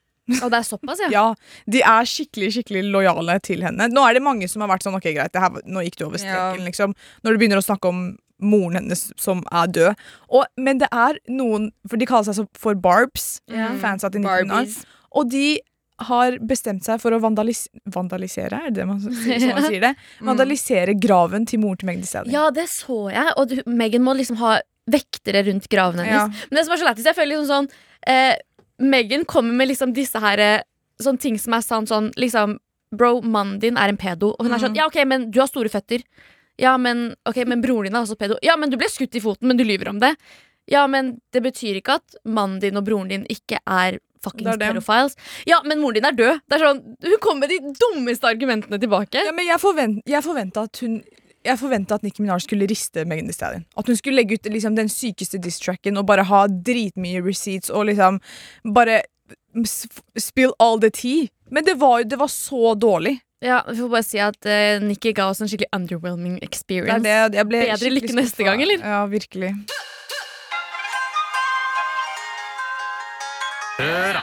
[0.42, 1.10] Og det er såpass, ja.
[1.18, 1.26] Ja,
[1.70, 3.90] De er skikkelig skikkelig lojale til henne.
[3.92, 6.06] Nå er det mange som har vært sånn Ok, greit, det her, nå gikk du
[6.08, 6.62] over streken.
[6.64, 6.70] Ja.
[6.70, 8.06] liksom Når du begynner å snakke om
[8.42, 9.94] moren hennes som er død.
[10.28, 13.40] Og, men det er noen For de kaller seg så for Barbs.
[13.48, 13.76] Yeah.
[13.80, 14.84] Fans av de 1900
[15.16, 15.60] Og de
[16.06, 19.80] har bestemt seg for å vandalis vandalisere, er det det man sier, som man sier
[19.86, 19.94] det?
[20.20, 20.26] Mm.
[20.28, 22.34] Vandalisere graven til moren til Magdi Stallion.
[22.34, 23.32] Ja, det så jeg.
[23.40, 24.58] Og du- Megan må liksom ha
[24.92, 26.12] vektere rundt graven hennes.
[26.36, 26.46] Ja.
[26.50, 27.70] Men det som er så lættis, jeg føler liksom sånn
[28.12, 28.36] eh,
[28.78, 30.60] Megan kommer med liksom disse her eh,
[31.00, 32.58] Sånne ting som er sant sånn liksom
[32.96, 34.30] Bro, mannen din er en pedo.
[34.38, 34.78] Og hun er sånn Mhm.
[34.78, 36.04] Ja, ok, men du har store føtter.
[36.60, 38.38] Ja, men, okay, men broren din er også pedo.
[38.44, 40.14] Ja, men du ble skutt i foten, men du lyver om det.
[40.70, 45.14] Ja, men det betyr ikke at mannen din og broren din ikke er fuckings pedophiles.
[45.46, 46.40] Ja, men moren din er død.
[46.48, 49.22] Det er sånn, Hun kommer med de dummeste argumentene tilbake.
[49.28, 51.00] Ja, men jeg, forvent, jeg forventa at hun
[51.46, 53.62] jeg forventa at Nikki Minaj skulle riste Megan Thee Stallion.
[53.78, 57.86] At hun skulle legge ut liksom, den sykeste diss-tracken og bare ha dritmye receipts og
[57.86, 58.18] liksom
[58.74, 59.04] bare
[60.18, 61.28] spill all the tea.
[61.50, 63.20] Men det var, det var så dårlig.
[63.46, 67.06] Ja, Vi får bare si at uh, Nikki ga oss en skikkelig underwhelming Det experience.
[67.06, 68.82] er det, jeg ble Bedre lykke neste gang, eller?
[68.82, 69.52] Ja, virkelig.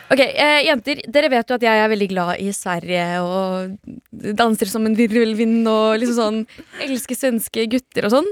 [0.10, 3.76] Ok, eh, Jenter, dere vet jo at jeg er veldig glad i Sverige og
[4.40, 6.40] danser som en virvelvind og liksom sånn
[6.82, 8.30] elsker svenske gutter og sånn.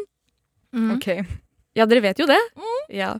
[0.95, 1.07] Ok.
[1.77, 2.39] Ja, dere vet jo det.
[2.91, 3.13] Ja.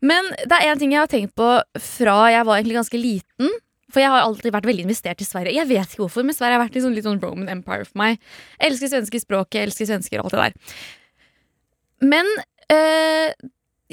[0.00, 1.50] Men det er en ting jeg har tenkt på
[1.82, 3.50] fra jeg var egentlig ganske liten.
[3.92, 5.56] For jeg har alltid vært veldig investert i Sverige.
[5.58, 8.16] Jeg vet ikke hvorfor, men Sverige har vært liksom litt sånn Roman Empire for meg.
[8.56, 10.88] Jeg elsker svenske språket, jeg elsker svensker og alt det der.
[12.12, 12.28] Men
[12.72, 13.32] Eh,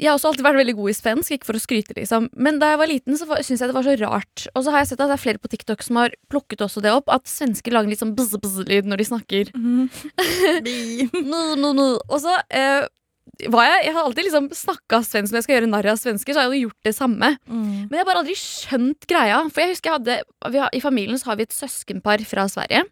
[0.00, 2.30] jeg har også alltid vært veldig god i svensk, ikke for å skryte, liksom.
[2.32, 4.44] Men da jeg var liten, så syntes jeg det var så rart.
[4.54, 6.80] Og så har jeg sett at det er flere på TikTok som har plukket også
[6.84, 9.52] det opp, at svensker lager litt sånn bzz-bzz-lyd når de snakker.
[11.76, 11.84] Nu.
[12.08, 12.88] Og så eh,
[13.40, 16.40] jeg Jeg har alltid liksom snakka svensk når jeg skal gjøre narr av svensker, så
[16.40, 17.28] har jeg jo gjort det samme.
[17.48, 19.42] Men jeg har bare aldri skjønt greia.
[19.50, 22.46] For jeg husker jeg hadde vi har, I familien så har vi et søskenpar fra
[22.48, 22.84] Sverige.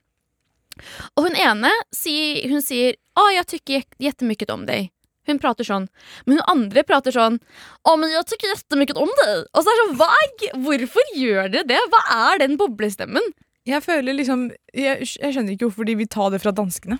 [1.16, 4.90] Og hun ene sier, hun sier 'Å, jeg tykker jettemykket om deg'.
[5.26, 5.88] Hun prater sånn.
[6.24, 7.40] Men hun andre prater sånn
[7.84, 9.44] 'Å, men jeg tykker jettemykket om deg'.
[9.54, 11.80] Og så er det sånn, hva er, Hvorfor gjør dere det?
[11.90, 13.22] Hva er den boblestemmen?
[13.66, 16.98] Jeg føler liksom jeg, jeg skjønner ikke hvorfor de vil ta det fra danskene.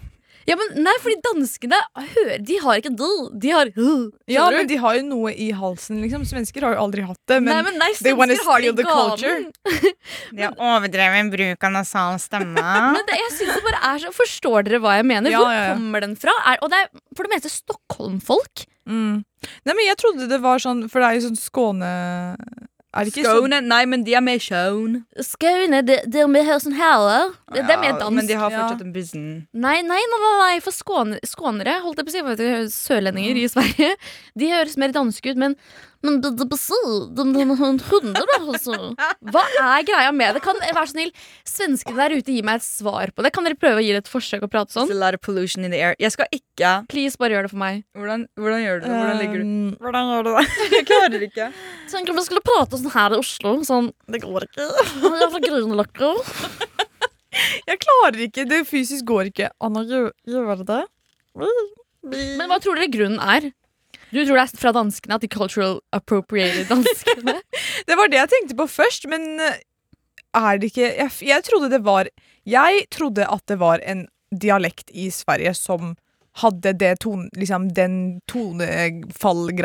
[0.48, 1.78] Ja, men nei, fordi danskene
[2.14, 3.88] hører De har ikke dl, de har h.
[4.32, 6.24] Ja, men de har jo noe i halsen, liksom.
[6.28, 7.40] Svensker har jo aldri hatt det.
[7.44, 9.92] Men nei, men nei, they wanna svensker har de steal the gaven.
[10.38, 12.64] De har overdreven bruk av nasal stemme.
[12.96, 15.30] Men det, jeg synes det bare er så Forstår dere hva jeg mener?
[15.32, 15.74] Ja, Hvor ja, ja.
[15.76, 16.32] kommer den fra?
[16.48, 18.64] Er, og det er for det meste Stockholm-folk.
[18.88, 19.18] mm.
[19.68, 21.90] Nei, men jeg trodde det var sånn For det er jo sånn Skåne
[22.96, 23.58] Er det ikke Skåne?
[23.68, 25.02] Nei, men de er mer sjøen.
[25.20, 27.34] Skåne, det, det er mer sånn her.
[27.52, 28.14] Det, det er dansk.
[28.16, 29.26] Men de har fortsatt en bussen.
[29.52, 33.44] Nei, nei, nei, nei, nei, for skåne, skånere, holdt jeg på å si, sørlendinger i
[33.52, 33.92] Sverige,
[34.40, 35.58] de høres mer danske ut, men
[36.06, 36.58] men det, det, det,
[37.18, 37.50] den- den
[37.88, 38.76] hunder, altså.
[39.32, 40.42] Hva er greia med det?
[40.44, 41.10] Kan Vær så snill,
[41.48, 43.32] svenskene der ute, gi meg et svar på det.
[43.34, 44.94] Kan dere prøve å gi det et forsøk å prate It's a sånn?
[45.00, 45.96] lot of pollution in the air.
[45.98, 47.82] Jeg skal ikke Please, bare gjør det for meg.
[47.98, 48.94] Hvordan, hvordan gjør du det?
[48.94, 50.46] Hvordan legger du Um, Hvordan gjør du det?
[50.78, 51.48] Jeg klarer ikke.
[51.90, 53.52] Tenk om vi skulle prate sånn her i Oslo.
[53.66, 54.66] Sånn Det går ikke.
[55.02, 56.10] Jeg er fra Grünerløkka.
[57.68, 58.44] Jeg klarer ikke.
[58.48, 59.50] Det fysisk går ikke.
[59.62, 60.80] Anna, gjør, gjør det?
[62.08, 63.50] Men hva tror dere grunnen er?
[64.12, 67.38] Du tror det er fra danskene at de cultural appropriated danskene?
[67.88, 69.60] Det var det jeg tenkte på først, men eh,
[70.36, 72.08] er det ikke Jeg, jeg trodde det var
[72.48, 75.94] Jeg trodde at det var en dialekt i Sverige som
[76.38, 78.20] hadde det ton, liksom, den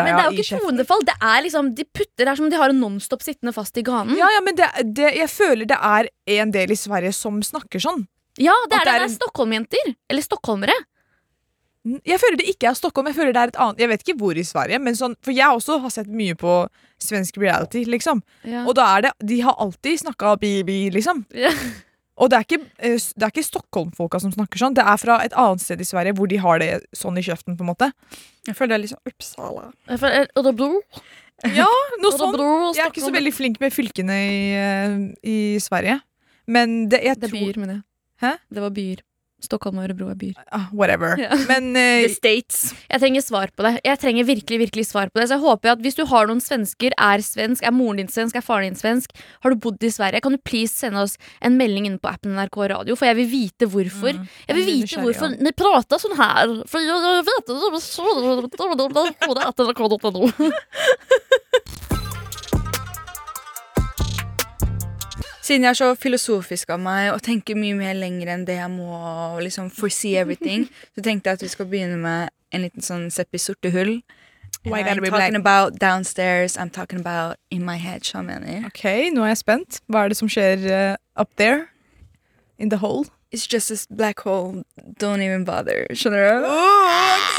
[0.08, 1.04] Men det er jo ikke tonefall.
[1.06, 3.78] Det er liksom, de putter Det er som om de har en nonstop sittende fast
[3.78, 4.16] i ganen.
[4.18, 7.84] Ja, ja, men det, det, jeg føler det er en del i Sverige som snakker
[7.84, 8.06] sånn.
[8.42, 8.88] Ja, det er det.
[8.88, 9.94] det er er en- Stockholm-jenter.
[10.10, 10.74] Eller stockholmere.
[11.84, 13.10] Jeg føler det ikke er Stockholm.
[13.12, 15.36] Jeg føler det er et annet Jeg vet ikke hvor i Sverige, men sånn, for
[15.36, 16.54] jeg også har sett mye på
[17.04, 18.22] svensk reality, liksom.
[18.48, 18.64] Ja.
[18.64, 21.26] Og da er det De har alltid snakka bi-bi, liksom.
[21.36, 21.52] Ja.
[22.22, 24.76] Og det er ikke, eh, det er ikke Stockholm-folka som snakker sånn.
[24.78, 27.58] Det er fra et annet sted i Sverige hvor de har det sånn i kjeften,
[27.58, 27.90] på en måte.
[28.46, 29.72] Jeg føler det er liksom Uppsala.
[30.38, 30.70] Örebro.
[31.58, 31.68] Ja,
[32.00, 32.38] noe sånt.
[32.78, 36.00] Jeg er ikke så veldig flink med fylkene i, eh, i Sverige.
[36.48, 37.84] Men det, jeg Det er tror byer, mener jeg.
[38.22, 38.32] Hæ?
[38.54, 39.02] Det var byer.
[39.44, 40.38] Stockholm og Ørebro er byer.
[40.56, 41.14] ah, Whatever.
[41.20, 41.36] Yeah.
[41.50, 42.74] Men uh, The States.
[42.90, 43.74] Jeg trenger svar på det.
[43.86, 46.42] Jeg trenger virkelig virkelig svar på det Så jeg håper at hvis du har noen
[46.44, 49.12] svensker, er svensk, er moren din svensk, er faren din svensk,
[49.44, 52.34] har du bodd i Sverige, kan du please sende oss en melding inne på appen
[52.38, 54.14] NRK Radio, for jeg vil vite hvorfor.
[54.18, 55.40] Mm, Jeg vil vite hvorfor ja.
[55.44, 56.56] ni prater sånn her.
[56.70, 57.56] For jeg, jeg vet det,
[65.44, 68.72] Siden jeg er så filosofisk av meg og tenker mye mer lenger enn det jeg
[68.72, 72.86] må, og liksom foresee everything, så tenkte jeg at vi skal begynne med en liten
[72.86, 73.98] sånn Seppi sorte hull.
[74.64, 75.34] Why I'm talking black?
[75.36, 78.08] about downstairs, I'm talking about in my head.
[78.66, 79.82] OK, nå er jeg spent.
[79.92, 81.68] Hva er det som skjer uh, up there?
[82.58, 83.04] In the hole?
[83.34, 84.64] It's just a black hole,
[85.02, 85.88] don't even bother.
[85.98, 86.52] Skjønner du?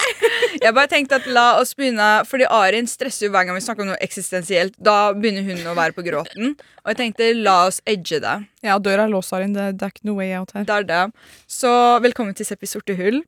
[0.64, 3.84] Jeg bare tenkte at la oss begynne Fordi Arin stresser jo hver gang vi snakker
[3.84, 4.74] om noe eksistensielt.
[4.82, 6.56] Da begynner hun å være på gråten.
[6.82, 8.34] Og jeg tenkte la oss edge det.
[8.66, 9.54] Ja, døra er låst, Arin.
[9.54, 10.66] Det, det er ikke noe way out her.
[10.66, 11.04] Det er det.
[11.46, 11.70] Så
[12.02, 13.22] velkommen til Seppi sorte hull.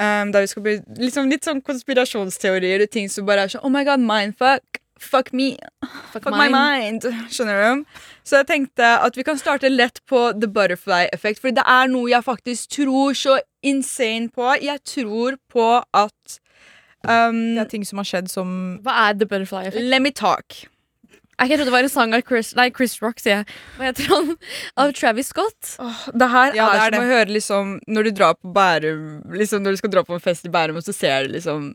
[0.00, 3.62] Um, der vi skal bli liksom, litt sånn konspirasjonsteorier og ting som bare er sånn
[3.62, 4.79] Oh my god, mindfuck.
[5.00, 5.56] Fuck me.
[6.12, 7.06] Fuck Fuck my mind.
[7.32, 7.84] Skjønner du?
[8.28, 11.40] Så jeg tenkte at vi kan starte lett på the butterfly effect.
[11.40, 14.50] For det er noe jeg faktisk tror så insane på.
[14.60, 16.36] Jeg tror på at
[17.08, 18.52] um, Det er ting som har skjedd som
[18.84, 19.88] Hva er The Butterfly Effect?
[19.88, 20.60] Let me talk.
[21.40, 23.52] Jeg trodde det var en sang av Chris, nei, Chris Rock, sier jeg.
[23.78, 24.26] Hva heter han?
[24.76, 25.70] Av Travis Scott.
[25.80, 27.00] Oh, det her Ja, det er, er som det.
[27.00, 29.06] å høre liksom Når du drar på Bærum
[29.40, 31.70] Liksom når du skal dra på en fest i Bærum, og så ser du liksom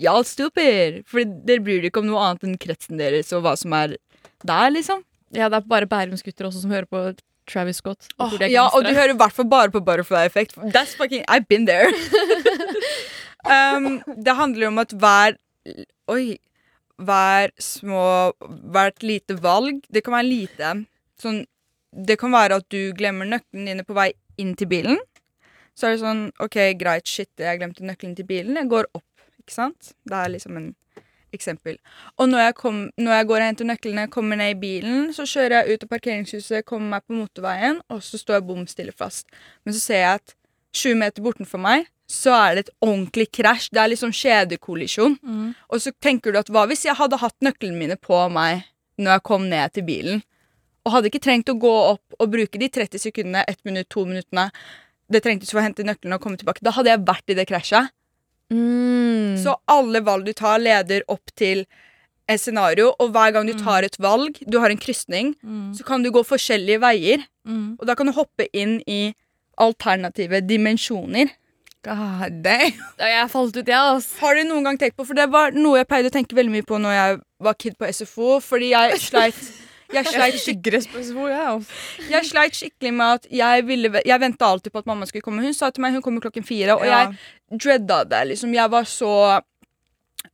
[0.00, 1.02] Y'all stupid!
[1.08, 3.98] For dere bryr dere ikke om noe annet enn kretsen deres og hva som er
[4.44, 5.04] der, liksom.
[5.34, 7.02] Ja, det er bare Bærumsgutter også som hører på
[7.50, 8.08] Travis Scott.
[8.20, 10.56] Er ja, og du hører i hvert fall bare på Butterfly Effect.
[10.72, 11.92] That's fucking I've been there.
[13.54, 15.38] um, det handler om at hver
[16.12, 16.36] Oi.
[16.94, 18.32] Hver små
[18.70, 20.68] Hvert lite valg Det kan være lite.
[21.18, 21.40] Sånn
[21.90, 25.00] Det kan være at du glemmer nøklene dine på vei inn til bilen.
[25.74, 28.56] Så er det sånn OK, greit, shit, jeg glemte nøkkelen til bilen.
[28.58, 29.06] Jeg går opp.
[29.44, 29.92] Ikke sant?
[30.08, 30.72] Det er liksom en
[31.34, 31.78] eksempel.
[32.16, 35.26] Og når jeg, kom, når jeg går og henter nøklene, kommer ned i bilen, så
[35.28, 38.94] kjører jeg ut av parkeringshuset, kommer meg på motorveien, og så står jeg bom stille
[38.94, 39.26] fast.
[39.66, 40.36] Men så ser jeg at
[40.74, 43.70] 20 meter bortenfor meg så er det et ordentlig krasj.
[43.72, 45.16] Det er liksom kjedekollisjon.
[45.24, 45.50] Mm.
[45.72, 48.66] Og så tenker du at hva hvis jeg hadde hatt nøklene mine på meg
[49.00, 50.22] når jeg kom ned til bilen,
[50.84, 54.04] og hadde ikke trengt å gå opp og bruke de 30 sekundene, 1 minutt, 2
[54.10, 54.50] minuttene
[55.12, 56.62] det trengtes for å hente nøklene og komme tilbake.
[56.64, 57.93] Da hadde jeg vært i det krasjet.
[58.52, 59.36] Mm.
[59.42, 61.64] Så alle valg du tar, leder opp til
[62.28, 65.74] et scenario, og hver gang du tar et valg, du har en krysning, Mm.
[65.76, 67.76] så kan du gå forskjellige veier, Mm.
[67.78, 69.14] og da kan du hoppe inn i
[69.58, 71.28] alternative dimensjoner.
[71.84, 72.72] God damn.
[72.98, 74.18] Jeg falt ut, jeg, ja, altså.
[74.20, 76.50] Har du noen gang tenkt på, for det var noe jeg pleide å tenke veldig
[76.54, 79.36] mye på når jeg var kid på SFO, fordi jeg sleit
[79.92, 80.82] jeg sleit, Skikkelig
[82.10, 85.42] jeg sleit skikkelig med at jeg ville Jeg venta alltid på at mamma skulle komme.
[85.44, 87.10] Hun sa til meg hun kommer klokken fire, og Ja.
[87.50, 88.28] jeg dreada det.
[88.28, 89.42] liksom Jeg var så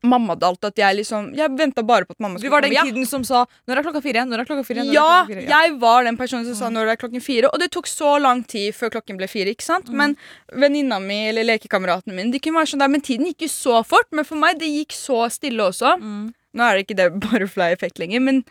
[0.06, 2.86] mammadalt at jeg liksom Jeg venta bare på at mamma skulle Du skulle var den
[2.86, 3.10] tiden ja.
[3.10, 4.84] som sa 'Når er klokka fire?' Når er klokka fire?
[4.84, 5.48] Når Ja, klokka fire?
[5.48, 7.50] jeg var den personen som sa når det er klokken fire.
[7.52, 9.46] Og det tok så lang tid før klokken ble fire.
[9.50, 9.88] ikke sant?
[9.90, 10.16] Men
[10.52, 13.84] venninna mi eller lekekameraten min De kunne være sånn der, men tiden gikk jo så
[13.84, 14.06] fort.
[14.12, 15.98] Men for meg det gikk så stille også.
[16.00, 16.34] Mm.
[16.54, 18.44] Nå er det ikke det butterfly-effekt lenger, men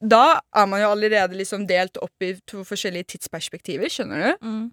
[0.00, 3.90] da er man jo allerede liksom delt opp i to forskjellige tidsperspektiver.
[3.92, 4.46] Skjønner du?
[4.46, 4.68] Mm.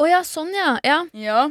[0.00, 0.78] Å ja, sånn, ja.
[0.84, 1.02] ja.
[1.12, 1.48] Ja.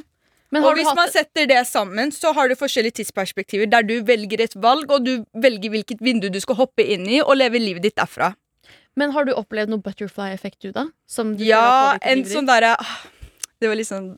[0.49, 4.41] Men Og hvis man setter det sammen, så har du forskjellige tidsperspektiver der du velger
[4.41, 7.85] et valg, og du velger hvilket vindu du skal hoppe inn i, og leve livet
[7.85, 8.31] ditt derfra.
[8.97, 10.87] Men har du opplevd noe butterfly-effekt, du, da?
[11.07, 12.95] Som du Ja, en sånn derre ah,
[13.61, 14.09] Det var liksom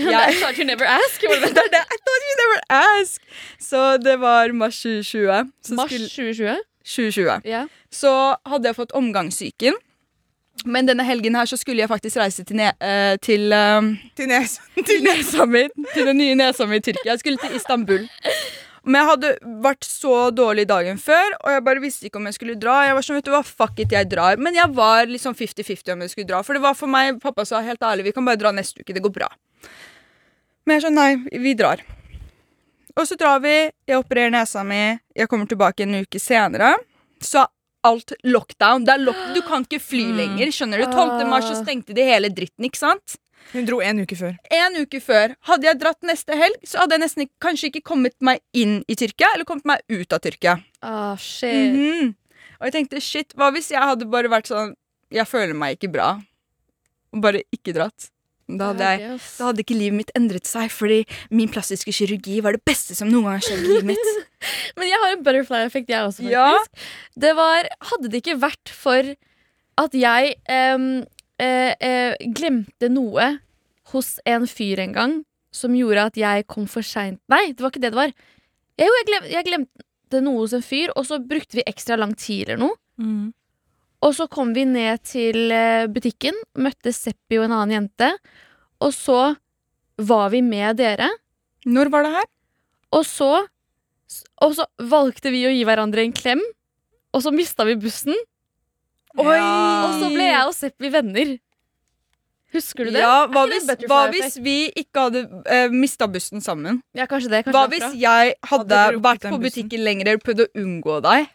[0.00, 1.22] I thought you never ask.
[1.28, 3.20] I thought you never ask!
[3.60, 5.52] Så det var mars 2020.
[5.60, 6.64] Så Mars skulle- 2020?
[6.86, 7.46] 2020.
[7.50, 7.66] Ja.
[7.92, 8.12] Så
[8.46, 9.76] hadde jeg fått omgangssyken.
[10.64, 14.30] Men denne helgen her så skulle jeg faktisk reise til, ne uh, til, uh, Til
[14.30, 14.56] nes.
[14.88, 15.66] til nesa mi.
[15.92, 17.12] Til den nye nesa mi i Tyrkia.
[17.12, 18.06] Jeg skulle til Istanbul.
[18.86, 19.30] Men jeg hadde
[19.64, 22.84] vært så dårlig dagen før, og jeg bare visste ikke om jeg skulle dra.
[22.86, 24.38] Jeg var sånn, vet du hva, fuck it, jeg drar.
[24.38, 26.42] Men jeg var liksom 50-50 om jeg skulle dra.
[26.46, 28.94] For det var for meg, pappa sa helt ærlig, vi kan bare dra neste uke,
[28.94, 29.30] det går bra.
[30.66, 31.82] Men jeg sa sånn, nei, vi drar.
[32.96, 33.52] Og så drar vi,
[33.88, 36.74] jeg opererer nesa mi, jeg kommer tilbake en uke senere.
[37.20, 37.42] Så
[37.84, 38.84] alt lockdown.
[38.86, 40.16] Det er lock du kan ikke fly Mm.
[40.16, 40.86] lenger, skjønner du.
[40.90, 41.26] 12.
[41.28, 41.62] mars så Ah.
[41.62, 43.16] stengte de hele dritten, ikke sant?
[43.52, 44.38] Hun dro en uke før.
[44.50, 45.36] En uke før.
[45.42, 48.94] Hadde jeg dratt neste helg, så hadde jeg nesten kanskje ikke kommet meg inn i
[48.94, 50.64] Tyrkia, eller kommet meg ut av Tyrkia.
[50.82, 51.72] Ah, shit.
[51.74, 52.14] Mhm.
[52.60, 54.74] Og jeg tenkte shit, hva hvis jeg hadde bare vært sånn
[55.12, 56.20] Jeg føler meg ikke bra.
[57.14, 58.10] Og bare ikke dratt.
[58.46, 61.00] Da hadde, jeg, da hadde ikke livet mitt endret seg, fordi
[61.34, 64.10] min plastiske kirurgi var det beste som noen gang har skjedd i livet mitt.
[64.78, 66.36] Men jeg har en butterfly-effekt, jeg også, faktisk.
[66.36, 66.84] Ja.
[67.26, 69.10] Det var Hadde det ikke vært for
[69.82, 70.84] at jeg eh,
[71.42, 73.32] eh, glemte noe
[73.90, 75.16] hos en fyr en gang
[75.54, 78.14] som gjorde at jeg kom for seint Nei, det var ikke det det var.
[78.76, 82.12] Jo, jeg, glem, jeg glemte noe hos en fyr, og så brukte vi ekstra lang
[82.14, 82.78] tid eller noe.
[83.00, 83.32] Mm.
[84.04, 88.10] Og så kom vi ned til eh, butikken, møtte Seppi og en annen jente.
[88.84, 89.20] Og så
[89.96, 91.08] var vi med dere.
[91.66, 92.28] Når var det her?
[92.96, 93.30] Og så,
[94.44, 96.44] og så valgte vi å gi hverandre en klem.
[97.16, 98.14] Og så mista vi bussen.
[99.16, 99.40] Oi!
[99.40, 101.36] Og så ble jeg og Seppi venner.
[102.54, 103.02] Husker du det?
[103.02, 106.78] Ja, hva hvis, det hva hvis vi ikke hadde uh, mista bussen sammen?
[106.96, 107.42] Ja, kanskje det.
[107.46, 111.32] Kanskje Hva hvis jeg hadde Hadde vært på butikken lenger og prøvd å unngå deg?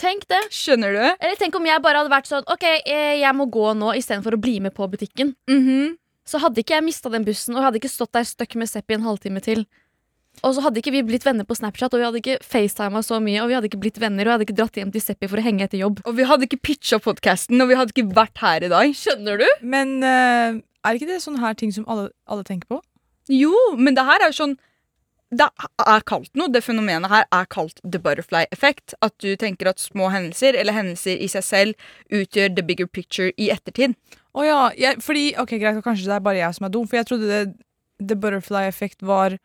[0.00, 0.40] Tenk det.
[0.54, 1.02] Skjønner du?
[1.04, 4.34] Eller tenk om jeg bare hadde vært sånn OK, eh, jeg må gå nå istedenfor
[4.36, 5.34] å bli med på butikken.
[5.50, 5.94] Mhm.
[6.24, 8.96] Så hadde ikke jeg mista den bussen, og hadde ikke stått der støkk med Seppi
[8.96, 9.66] en halvtime til.
[10.42, 13.20] Og så hadde ikke vi blitt venner på Snapchat, og vi hadde ikke facetima så
[13.22, 15.28] mye, og vi hadde ikke blitt venner, og jeg hadde ikke dratt hjem til Seppi
[15.30, 16.00] for å henge etter jobb.
[16.08, 18.96] Og vi hadde ikke pitcha podkasten, og vi hadde ikke vært her i dag.
[18.98, 19.46] Skjønner du?
[19.62, 22.80] Men uh, er ikke det sånne her ting som alle, alle tenker på?
[23.30, 24.56] Jo, men det her er jo sånn
[25.34, 25.48] Det
[25.86, 26.50] er kalt noe.
[26.52, 28.96] Det fenomenet her er kalt the butterfly effect.
[29.04, 33.32] At du tenker at små hendelser, eller hendelser i seg selv, utgjør the bigger picture
[33.40, 33.96] i ettertid.
[34.34, 36.98] Å ja, jeg, fordi, ok greit, Kanskje det er bare jeg som er dum, for
[36.98, 37.42] jeg trodde det,
[38.02, 39.38] the butterfly effect var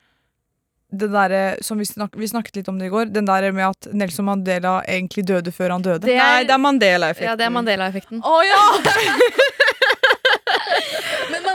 [0.89, 3.11] det der, som vi, snak, vi snakket litt om det i går.
[3.13, 6.07] Den der med at Nelson Mandela egentlig døde før han døde.
[6.07, 7.29] Det Nei, det er Mandela-effekten.
[7.29, 8.23] Ja, det er Mandela-effekten.
[8.25, 8.63] Å ja!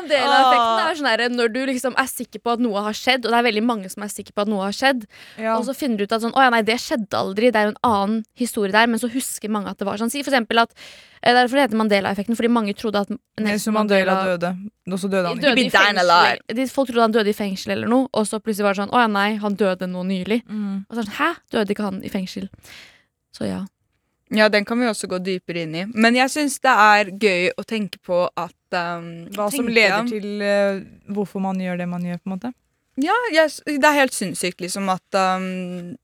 [0.05, 3.25] Men Mandela-effekten er sånn her når du liksom er sikker på at noe har skjedd,
[3.25, 5.07] og det er veldig mange som er sikre på at noe har skjedd,
[5.41, 5.57] ja.
[5.57, 7.69] og så finner du ut at sånn, å ja, nei, det skjedde aldri, det er
[7.69, 10.13] jo en annen historie der, men så husker mange at det var sånn.
[10.13, 14.17] Si for eksempel at eh, er derfor heter Mandela-effekten, fordi mange trodde at Nelson Mandela
[14.29, 14.55] døde.
[14.91, 16.65] Og så døde han døde i fengsel.
[16.75, 19.05] folk trodde han døde i fengsel eller noe, og så plutselig var det sånn Å
[19.07, 20.43] ja, nei, han døde nå nylig.
[20.49, 20.85] Mm.
[20.85, 21.31] Og så er det sånn, Hæ?
[21.55, 22.51] Døde ikke han i fengsel?
[23.35, 23.65] Så ja.
[24.33, 25.85] Ja, den kan vi også gå dypere inn i.
[25.93, 30.11] Men jeg syns det er gøy å tenke på at um, Hva som leder leder
[30.11, 32.53] til uh, hvorfor man gjør det man gjør, på en måte.
[33.01, 35.97] Ja, jeg, det er helt sinnssykt, liksom, at um,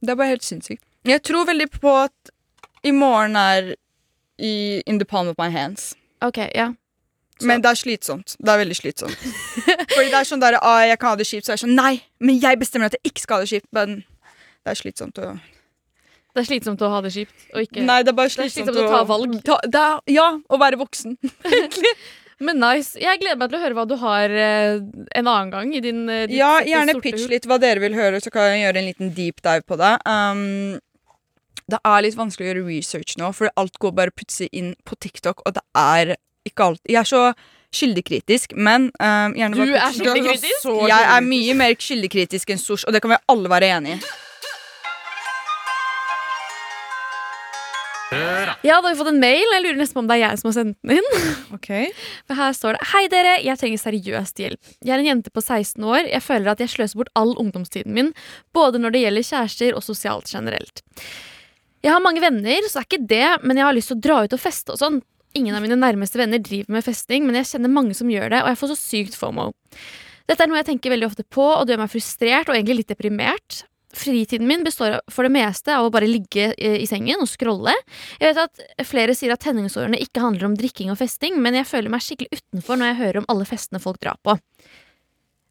[0.00, 0.82] Det er bare helt sinnssykt.
[1.04, 2.34] Jeg tror veldig på at
[2.84, 3.74] i morgen er
[4.40, 5.94] i In the palm of my hands.
[6.24, 6.72] Ok, ja.
[7.44, 8.36] Men det er slitsomt.
[8.38, 9.16] Det er veldig slitsomt.
[9.94, 11.76] Fordi det er sånn der, ah, jeg kan ha det kjipt, så er det sånn
[11.76, 13.68] Nei, men jeg bestemmer at jeg ikke skal ha det kjipt.
[13.76, 15.32] Men det er slitsomt å
[16.30, 17.36] Det er slitsomt å ha det kjipt.
[17.82, 19.36] Nei, det er bare Det er slitsomt, å, å ta valg.
[19.46, 21.16] Ta, er, ja, å være voksen.
[22.46, 22.96] Men nice.
[22.96, 24.78] Jeg gleder meg til å høre hva du har eh,
[25.18, 28.32] en annen gang i din eh, Ja, gjerne pitch litt hva dere vil høre, så
[28.32, 29.92] kan jeg gjøre en liten deep dive på det.
[30.08, 30.78] Um,
[31.70, 34.96] det er litt vanskelig å gjøre research nå, for alt går bare plutselig inn på
[34.96, 36.16] TikTok, og det er
[36.48, 37.24] ikke alt Jeg er så
[37.76, 40.72] kildekritisk, men um, gjerne Du er skyldekritisk?
[40.88, 44.00] Jeg er mye mer kildekritisk enn Sosh, og det kan vi alle være enig i.
[48.10, 49.44] Ja, da har vi fått en mail.
[49.54, 51.26] Jeg lurer nesten på om det er jeg som har sendt den inn.
[51.56, 51.68] Ok.
[52.30, 54.72] For her står det Hei dere, jeg trenger seriøst hjelp.
[54.86, 56.06] Jeg er en jente på 16 år.
[56.08, 58.12] Jeg føler at jeg sløser bort all ungdomstiden min,
[58.56, 60.82] både når det gjelder kjærester og sosialt generelt.
[61.80, 64.18] Jeg har mange venner, så er ikke det, men jeg har lyst til å dra
[64.26, 65.00] ut og feste og sånn.
[65.38, 68.42] Ingen av mine nærmeste venner driver med festing, men jeg kjenner mange som gjør det,
[68.42, 69.50] og jeg får så sykt fomo.
[70.30, 72.82] Dette er noe jeg tenker veldig ofte på, og det gjør meg frustrert og egentlig
[72.82, 73.62] litt deprimert.
[73.96, 77.74] Fritiden min består for det meste av å bare ligge eh, i sengen og scrolle.
[78.20, 81.68] Jeg vet at flere sier at tenningsårene ikke handler om drikking og festing, men jeg
[81.70, 84.38] føler meg skikkelig utenfor når jeg hører om alle festene folk drar på.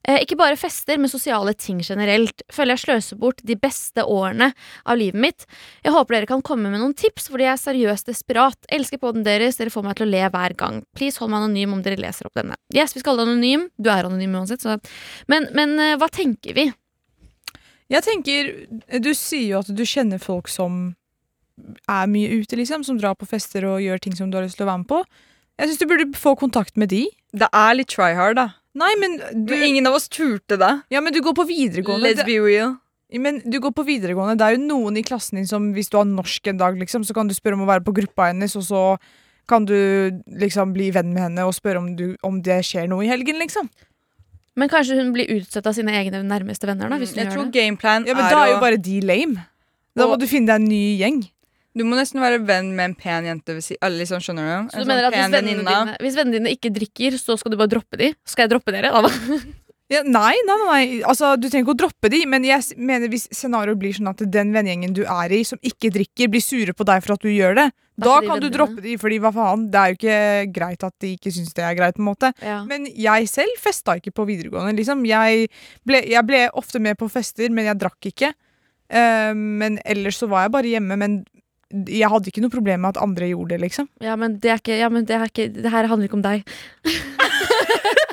[0.07, 2.41] Eh, ikke bare fester, men sosiale ting generelt.
[2.53, 4.53] Føler jeg sløser bort de beste årene
[4.87, 5.45] av livet mitt.
[5.83, 8.57] Jeg håper dere kan komme med noen tips, fordi jeg er seriøst desperat.
[8.71, 10.81] Elsker poden deres, dere får meg til å le hver gang.
[10.95, 12.55] Please hold meg anonym om dere leser opp denne.
[12.73, 13.67] Yes, vi skal holde anonym.
[13.77, 14.79] Du er anonym uansett, så
[15.27, 16.69] Men, men eh, hva tenker vi?
[17.89, 18.49] Jeg tenker,
[19.01, 20.95] Du sier jo at du kjenner folk som
[21.89, 22.85] er mye ute, liksom.
[22.87, 24.91] Som drar på fester og gjør ting som du har lyst til å være med
[24.91, 25.01] på.
[25.59, 27.05] Jeg syns du burde få kontakt med de.
[27.35, 28.45] Det er litt try hard, da.
[28.79, 30.69] Nei, men Du, men ingen av oss turte det.
[30.93, 32.13] ja, men du går på videregående.
[32.13, 32.77] Let's be real.
[33.11, 34.37] Men du går på videregående.
[34.37, 37.03] Det er jo noen i klassen din som hvis du har norsk en dag, liksom,
[37.03, 38.83] så kan du spørre om å være på gruppa hennes, og så
[39.49, 39.73] kan du
[40.39, 43.41] liksom bli venn med henne og spørre om, du, om det skjer noe i helgen,
[43.41, 43.67] liksom.
[44.59, 47.35] Men kanskje hun blir utstøtt av sine egne nærmeste venner, da, hvis hun Jeg gjør
[47.37, 47.53] tror det.
[47.57, 49.45] gameplan Ja, men er Da er jo å bare de lame.
[49.95, 51.21] Da må Og- du finne deg en ny gjeng.
[51.77, 53.53] Du må nesten være venn med en pen jente.
[53.55, 54.51] Hvis, alle, liksom, skjønner du?
[54.51, 55.85] Så En du sånn mener at hvis pen vennene, venninne.
[55.85, 58.13] dine, hvis vennene dine ikke drikker, så skal du bare droppe de?
[58.25, 58.91] Skal jeg droppe dere?
[58.91, 59.09] Da?
[59.89, 60.81] Ja, nei, nei, nei.
[61.01, 64.21] Altså, du trenger ikke å droppe de, men jeg mener hvis scenarioet blir sånn at
[64.21, 67.31] den vennegjengen du er i, som ikke drikker, blir sure på deg for at du
[67.33, 67.65] gjør det,
[67.97, 70.19] Da da de kan du droppe de, fordi hva faen, det er jo ikke
[70.59, 72.29] greit at de ikke syns det er greit, på en måte.
[72.45, 72.59] Ja.
[72.69, 75.01] Men jeg selv festa ikke på videregående, liksom.
[75.09, 75.49] Jeg
[75.89, 78.31] ble, jeg ble ofte med på fester, men jeg drakk ikke.
[78.93, 81.23] Uh, men ellers så var jeg bare hjemme, men
[81.89, 83.89] jeg hadde ikke noe problem med at andre gjorde det, liksom.
[84.01, 86.25] ja, men det er ikke, ja, men det, er ikke det her handler ikke om
[86.25, 86.55] deg.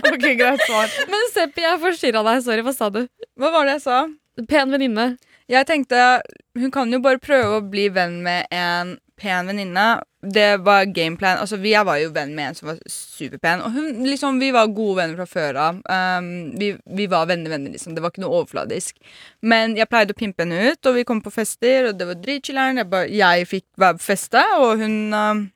[0.14, 0.92] Ok, greit svar.
[1.10, 2.44] Men Seppi, jeg forstyrra deg.
[2.44, 3.02] Sorry, hva sa du?
[3.38, 4.02] Hva var det jeg sa?
[4.50, 5.14] Pen venninne.
[5.50, 6.20] Jeg tenkte
[6.58, 9.86] hun kan jo bare prøve å bli venn med en pen venninne.
[10.20, 11.38] Det var gameplan.
[11.40, 13.62] Altså, jeg var jo venn med en som var superpen.
[13.64, 15.82] Og hun, liksom, vi var gode venner fra før av.
[15.86, 17.94] Um, vi, vi var venner-venner, liksom.
[17.94, 18.98] Det var ikke noe overfladisk.
[19.40, 22.20] Men jeg pleide å pimpe henne ut, og vi kom på fester, og det var
[22.24, 22.82] dritchiller'n.
[22.82, 25.46] Jeg, jeg fikk være på feste, og hun um,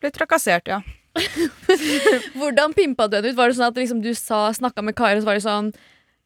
[0.00, 0.80] ble trakassert, ja.
[2.38, 3.38] Hvordan pimpa du henne ut?
[3.38, 5.70] Var det sånn at liksom, du snakka med Kari, og så var det sånn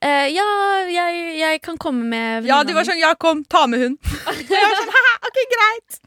[0.02, 0.46] eh, Ja,
[0.90, 3.96] jeg, jeg kan komme med Ja, de var sånn 'ja, kom, ta med hun'.
[4.50, 6.00] jeg var sånn, «Haha, ok, greit.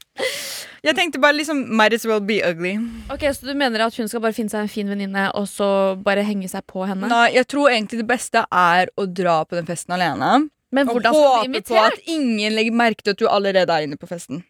[0.84, 2.76] Jeg tenkte bare liksom Might as well be ugly.
[3.10, 5.96] Ok, Så du mener at hun skal bare finne seg en fin venninne, og så
[6.00, 7.08] bare henge seg på henne?
[7.10, 10.48] Nei, jeg tror egentlig det beste er å dra på den festen alene.
[10.74, 13.70] Men Og hvordan skal du håpe på at ingen legger merke til at du allerede
[13.70, 14.42] er inne på festen.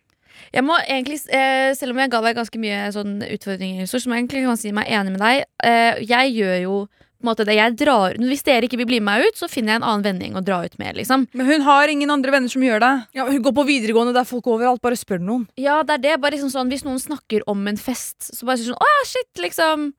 [0.53, 4.15] Jeg må egentlig, eh, Selv om jeg ga deg ganske mye sånn utfordringer, så må
[4.15, 5.45] jeg egentlig kan si meg enig med deg.
[5.65, 6.77] Eh, jeg gjør jo
[7.25, 9.49] på en måte det jeg drar Hvis dere ikke vil bli med meg ut, så
[9.49, 10.97] finner jeg en annen vennegjeng å dra ut med.
[10.97, 12.95] liksom Men hun har ingen andre venner som gjør det.
[13.15, 15.49] Ja, hun går på videregående, det er folk overalt, bare spør noen.
[15.57, 18.61] Ja, det er det, bare liksom sånn Hvis noen snakker om en fest, så bare
[18.61, 19.93] sånn Å ja, shit, liksom.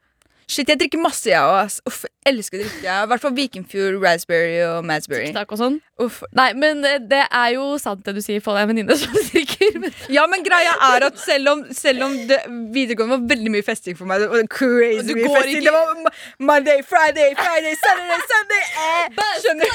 [0.45, 1.79] Shit, jeg drikker masse, jeg òg.
[1.89, 2.93] Uff, elsker å drikke.
[3.05, 5.27] I hvert fall Vikingfjord, Raspberry og Madsberry.
[5.35, 5.75] Takk og sånn.
[6.01, 6.21] Uff.
[6.35, 8.41] Nei, men eh, det er jo sant det du sier.
[8.43, 9.77] Få deg en venninne som drikker.
[9.83, 12.39] Men Ja, men greia er at selv om, selv om det
[12.73, 15.61] videregående var veldig mye festing for meg Det var crazy mye festing.
[15.61, 16.17] ikke- Det var
[16.51, 19.69] Monday, Friday, Friday, Saturday, Sunday eh, Skjønner?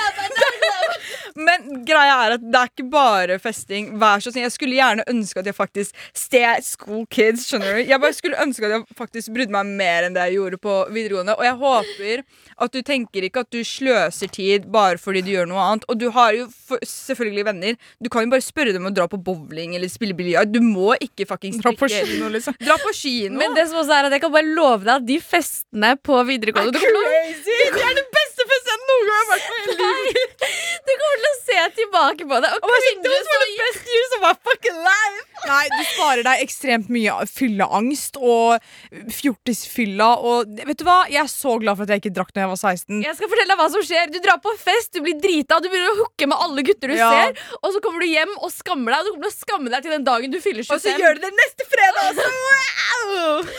[1.47, 3.93] Men greia er at det er ikke bare festing.
[4.03, 4.45] Vær så snill.
[4.49, 7.47] Jeg skulle gjerne ønske at jeg faktisk stay school kids.
[7.49, 7.85] Skjønner du?
[7.87, 10.75] Jeg bare skulle ønske at jeg faktisk brydde meg mer enn det jeg gjorde på
[10.93, 11.39] videregående.
[11.39, 12.25] Og jeg håper
[12.61, 15.87] at du tenker ikke at du sløser tid bare fordi du gjør noe annet.
[15.91, 16.49] Og du har jo
[16.87, 17.79] selvfølgelig venner.
[18.03, 20.53] Du kan jo bare spørre dem om å dra på bowling eller spille biljard.
[20.53, 22.57] Du må ikke fuckings Dra på kino, liksom.
[22.61, 23.39] Dra på kino.
[23.41, 26.21] Men det som også er at jeg kan bare love deg at de festene på
[26.29, 27.59] videregående Det er crazy!
[27.77, 28.07] Det er det
[29.01, 30.47] beste jeg noen gang har vært på i hele livet.
[30.87, 32.95] du kommer til å se tilbake på det og var så
[33.61, 35.25] Best years of my fucking life!
[35.47, 38.61] Nei, du sparer deg ekstremt mye fylleangst og
[39.17, 40.99] fjortisfylla og Vet du hva?
[41.11, 43.01] Jeg er så glad for at jeg ikke drakk da jeg var 16.
[43.07, 44.13] Jeg skal fortelle deg hva som skjer.
[44.13, 46.97] Du drar på fest, du blir drita, du begynner å hooke med alle gutter du
[46.99, 47.11] Ja.
[47.11, 49.01] ser, og så kommer du hjem og skammer deg.
[49.01, 51.17] Og du kommer til å skamme deg til den dagen du fyller Og så gjør
[51.17, 52.31] du det neste fredag også!
[53.11, 53.53] Wow!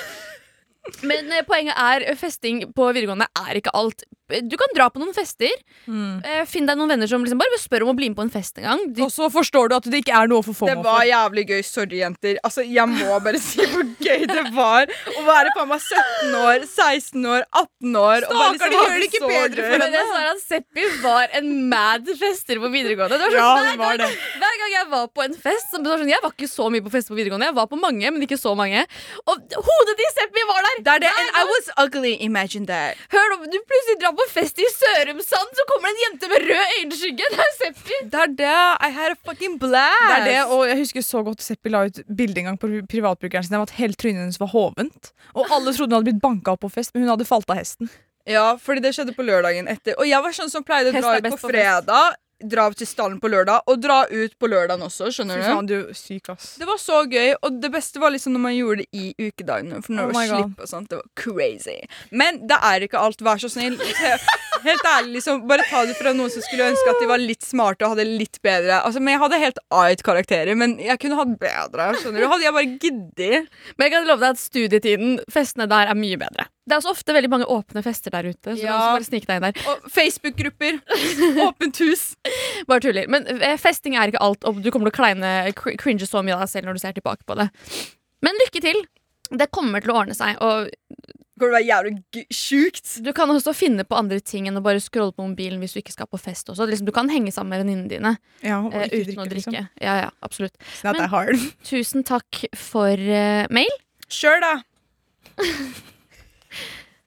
[1.05, 4.03] Men eh, poenget er, eh, festing på videregående er ikke alt.
[4.49, 5.51] Du kan dra på noen fester.
[5.87, 8.31] Eh, Finn deg noen venner som liksom bare spør om å bli med på en
[8.33, 8.81] fest en gang.
[8.95, 11.07] De, Og så forstår du at det ikke er noe for Det var for.
[11.09, 11.61] jævlig gøy.
[11.67, 12.37] Sorry, jenter.
[12.43, 16.65] Altså, Jeg må bare si hvor gøy det var å være faen meg 17 år,
[16.69, 18.27] 16 år, 18 år.
[18.31, 21.51] Stakkar, liksom de gjør det ikke bedre for men jeg sa at Seppi var en
[21.69, 23.17] mad fester på videregående.
[23.17, 25.71] Det var sånn, Ja, hver, det var gang, hver gang jeg var på en fest
[25.71, 27.49] så var sånn, Jeg var ikke så mye på fest på videregående.
[27.51, 28.85] Jeg var på mange, men ikke så mange.
[29.27, 29.35] Og
[29.67, 30.83] hodet til Seppi var der!
[30.85, 31.11] Det er det.
[31.21, 32.13] And I was ugly.
[32.21, 32.97] Imagine that.
[33.11, 36.45] Hør nå, Du plutselig drar på fest i Sørumsand, så kommer det en jente med
[36.49, 37.29] rød øyenskygge.
[37.33, 37.97] Det er Seppi.
[38.13, 38.59] Det er det.
[38.87, 40.05] I had a fucking blast.
[40.05, 42.69] Det er det, og jeg husker så godt Seppi la ut bilde en gang på
[42.91, 45.11] privatbrukeren sin av at hele trynet hennes var hovent.
[45.33, 47.59] Og alle trodde hun hadde blitt banka opp på fest, men hun hadde falt av
[47.61, 47.89] hesten.
[48.29, 49.95] Ja, fordi det skjedde på lørdagen etter.
[49.97, 53.19] Og jeg var sånn som pleide å dra ut på på fredag, dra til stallen
[53.21, 55.09] på lørdag, og dra ut på lørdagen også.
[55.13, 55.43] Skjønner du?
[55.45, 56.55] faen, du er syk, ass.
[56.61, 59.81] Det var så gøy, og det beste var liksom når man gjorde det i ukedagene.
[59.85, 61.77] For når Oh det var slipp og sånt, det var crazy.
[62.11, 63.77] Men det er ikke alt, vær så snill.
[64.61, 67.41] Helt ærlig, liksom, bare ta det fra noen som skulle ønske at de var litt
[67.45, 68.81] smarte og hadde litt bedre.
[68.85, 71.87] Altså, men Jeg hadde helt A1-karakterer, men jeg kunne hatt bedre.
[71.97, 72.27] skjønner du?
[72.29, 73.49] Hadde jeg bare giddet.
[73.77, 76.45] Men jeg kan love deg at studietiden, festene der, er mye bedre.
[76.67, 78.53] Det er også ofte veldig mange åpne fester der ute.
[78.55, 78.75] Så Ja.
[78.93, 79.63] bare snike deg inn der.
[79.71, 80.77] Og Facebook-grupper.
[81.47, 82.03] Åpent hus.
[82.69, 83.07] Bare tuller.
[83.09, 85.31] Men eh, festing er ikke alt, og du kommer til å kleine,
[85.81, 87.49] cringe så mye av deg selv når du ser tilbake på det.
[88.21, 88.83] Men lykke til.
[89.31, 90.37] Det kommer til å ordne seg.
[90.43, 92.89] Og Det kommer til å være jævlig sjukt.
[93.01, 95.79] du kan også finne på andre ting enn å bare scrolle på mobilen hvis du
[95.81, 96.67] ikke skal på fest også.
[96.69, 98.11] Liksom, du kan henge sammen med venninnene dine
[98.45, 99.33] Ja, ikke uten å drikke, drikke.
[99.33, 99.69] liksom.
[99.81, 100.53] Ja, ja, absolutt.
[100.85, 103.73] Men- Tusen takk for uh, mail.
[104.11, 104.53] Kjør, da.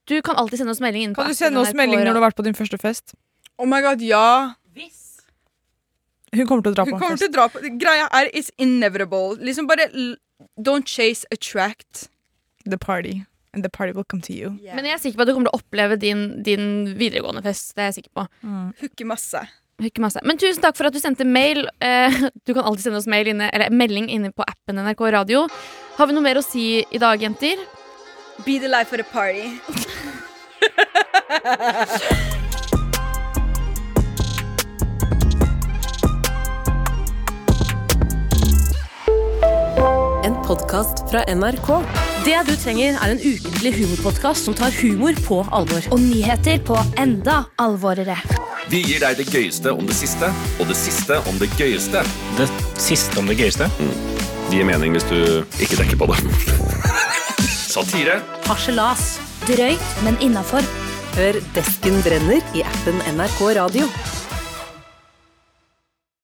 [0.06, 1.02] Du kan alltid sende oss melding.
[1.08, 3.14] inn på Kan du sende oss melding når du har vært på din første fest?
[3.58, 4.54] Oh my god, ja.
[6.34, 7.22] Hun kommer til å dra Hun på en kommer fest.
[7.22, 9.36] til å dra på Greia er it's inevitable.
[9.38, 10.16] Liksom bare l-
[10.58, 12.08] Don't chase, attract.
[12.66, 13.22] The party.
[13.54, 14.50] And the party will come to you.
[14.74, 16.64] Men jeg er sikker på at du kommer til å oppleve din, din
[16.98, 17.70] videregående fest.
[17.76, 18.24] Det er jeg sikker på.
[18.82, 19.44] Hooke masse.
[19.82, 20.18] Ikke masse.
[20.26, 21.68] Men tusen takk for at du sendte mail.
[21.80, 22.10] Eh,
[22.46, 25.46] du kan alltid sende oss mail inne, eller melding inne på appen NRK Radio.
[26.00, 27.62] Har vi noe mer å si i dag, jenter?
[28.42, 29.60] Be the life of the party.
[40.24, 41.84] En podkast fra NRK.
[42.24, 45.86] Det du trenger, er en ukentlig humorpodkast som tar humor på alvor.
[45.94, 48.18] Og nyheter på enda alvorere.
[48.68, 52.02] Vi gir deg det gøyeste om det siste, og det siste om det gøyeste.
[52.40, 52.50] Det
[52.82, 53.70] siste om det gøyeste.
[53.78, 57.13] Det gir mening hvis du ikke tenker på det.
[57.74, 58.20] Satire.
[58.46, 59.16] Harselas.
[59.48, 60.62] Drøyt, men innafor.
[61.16, 63.88] Hør Desken brenner i appen NRK Radio.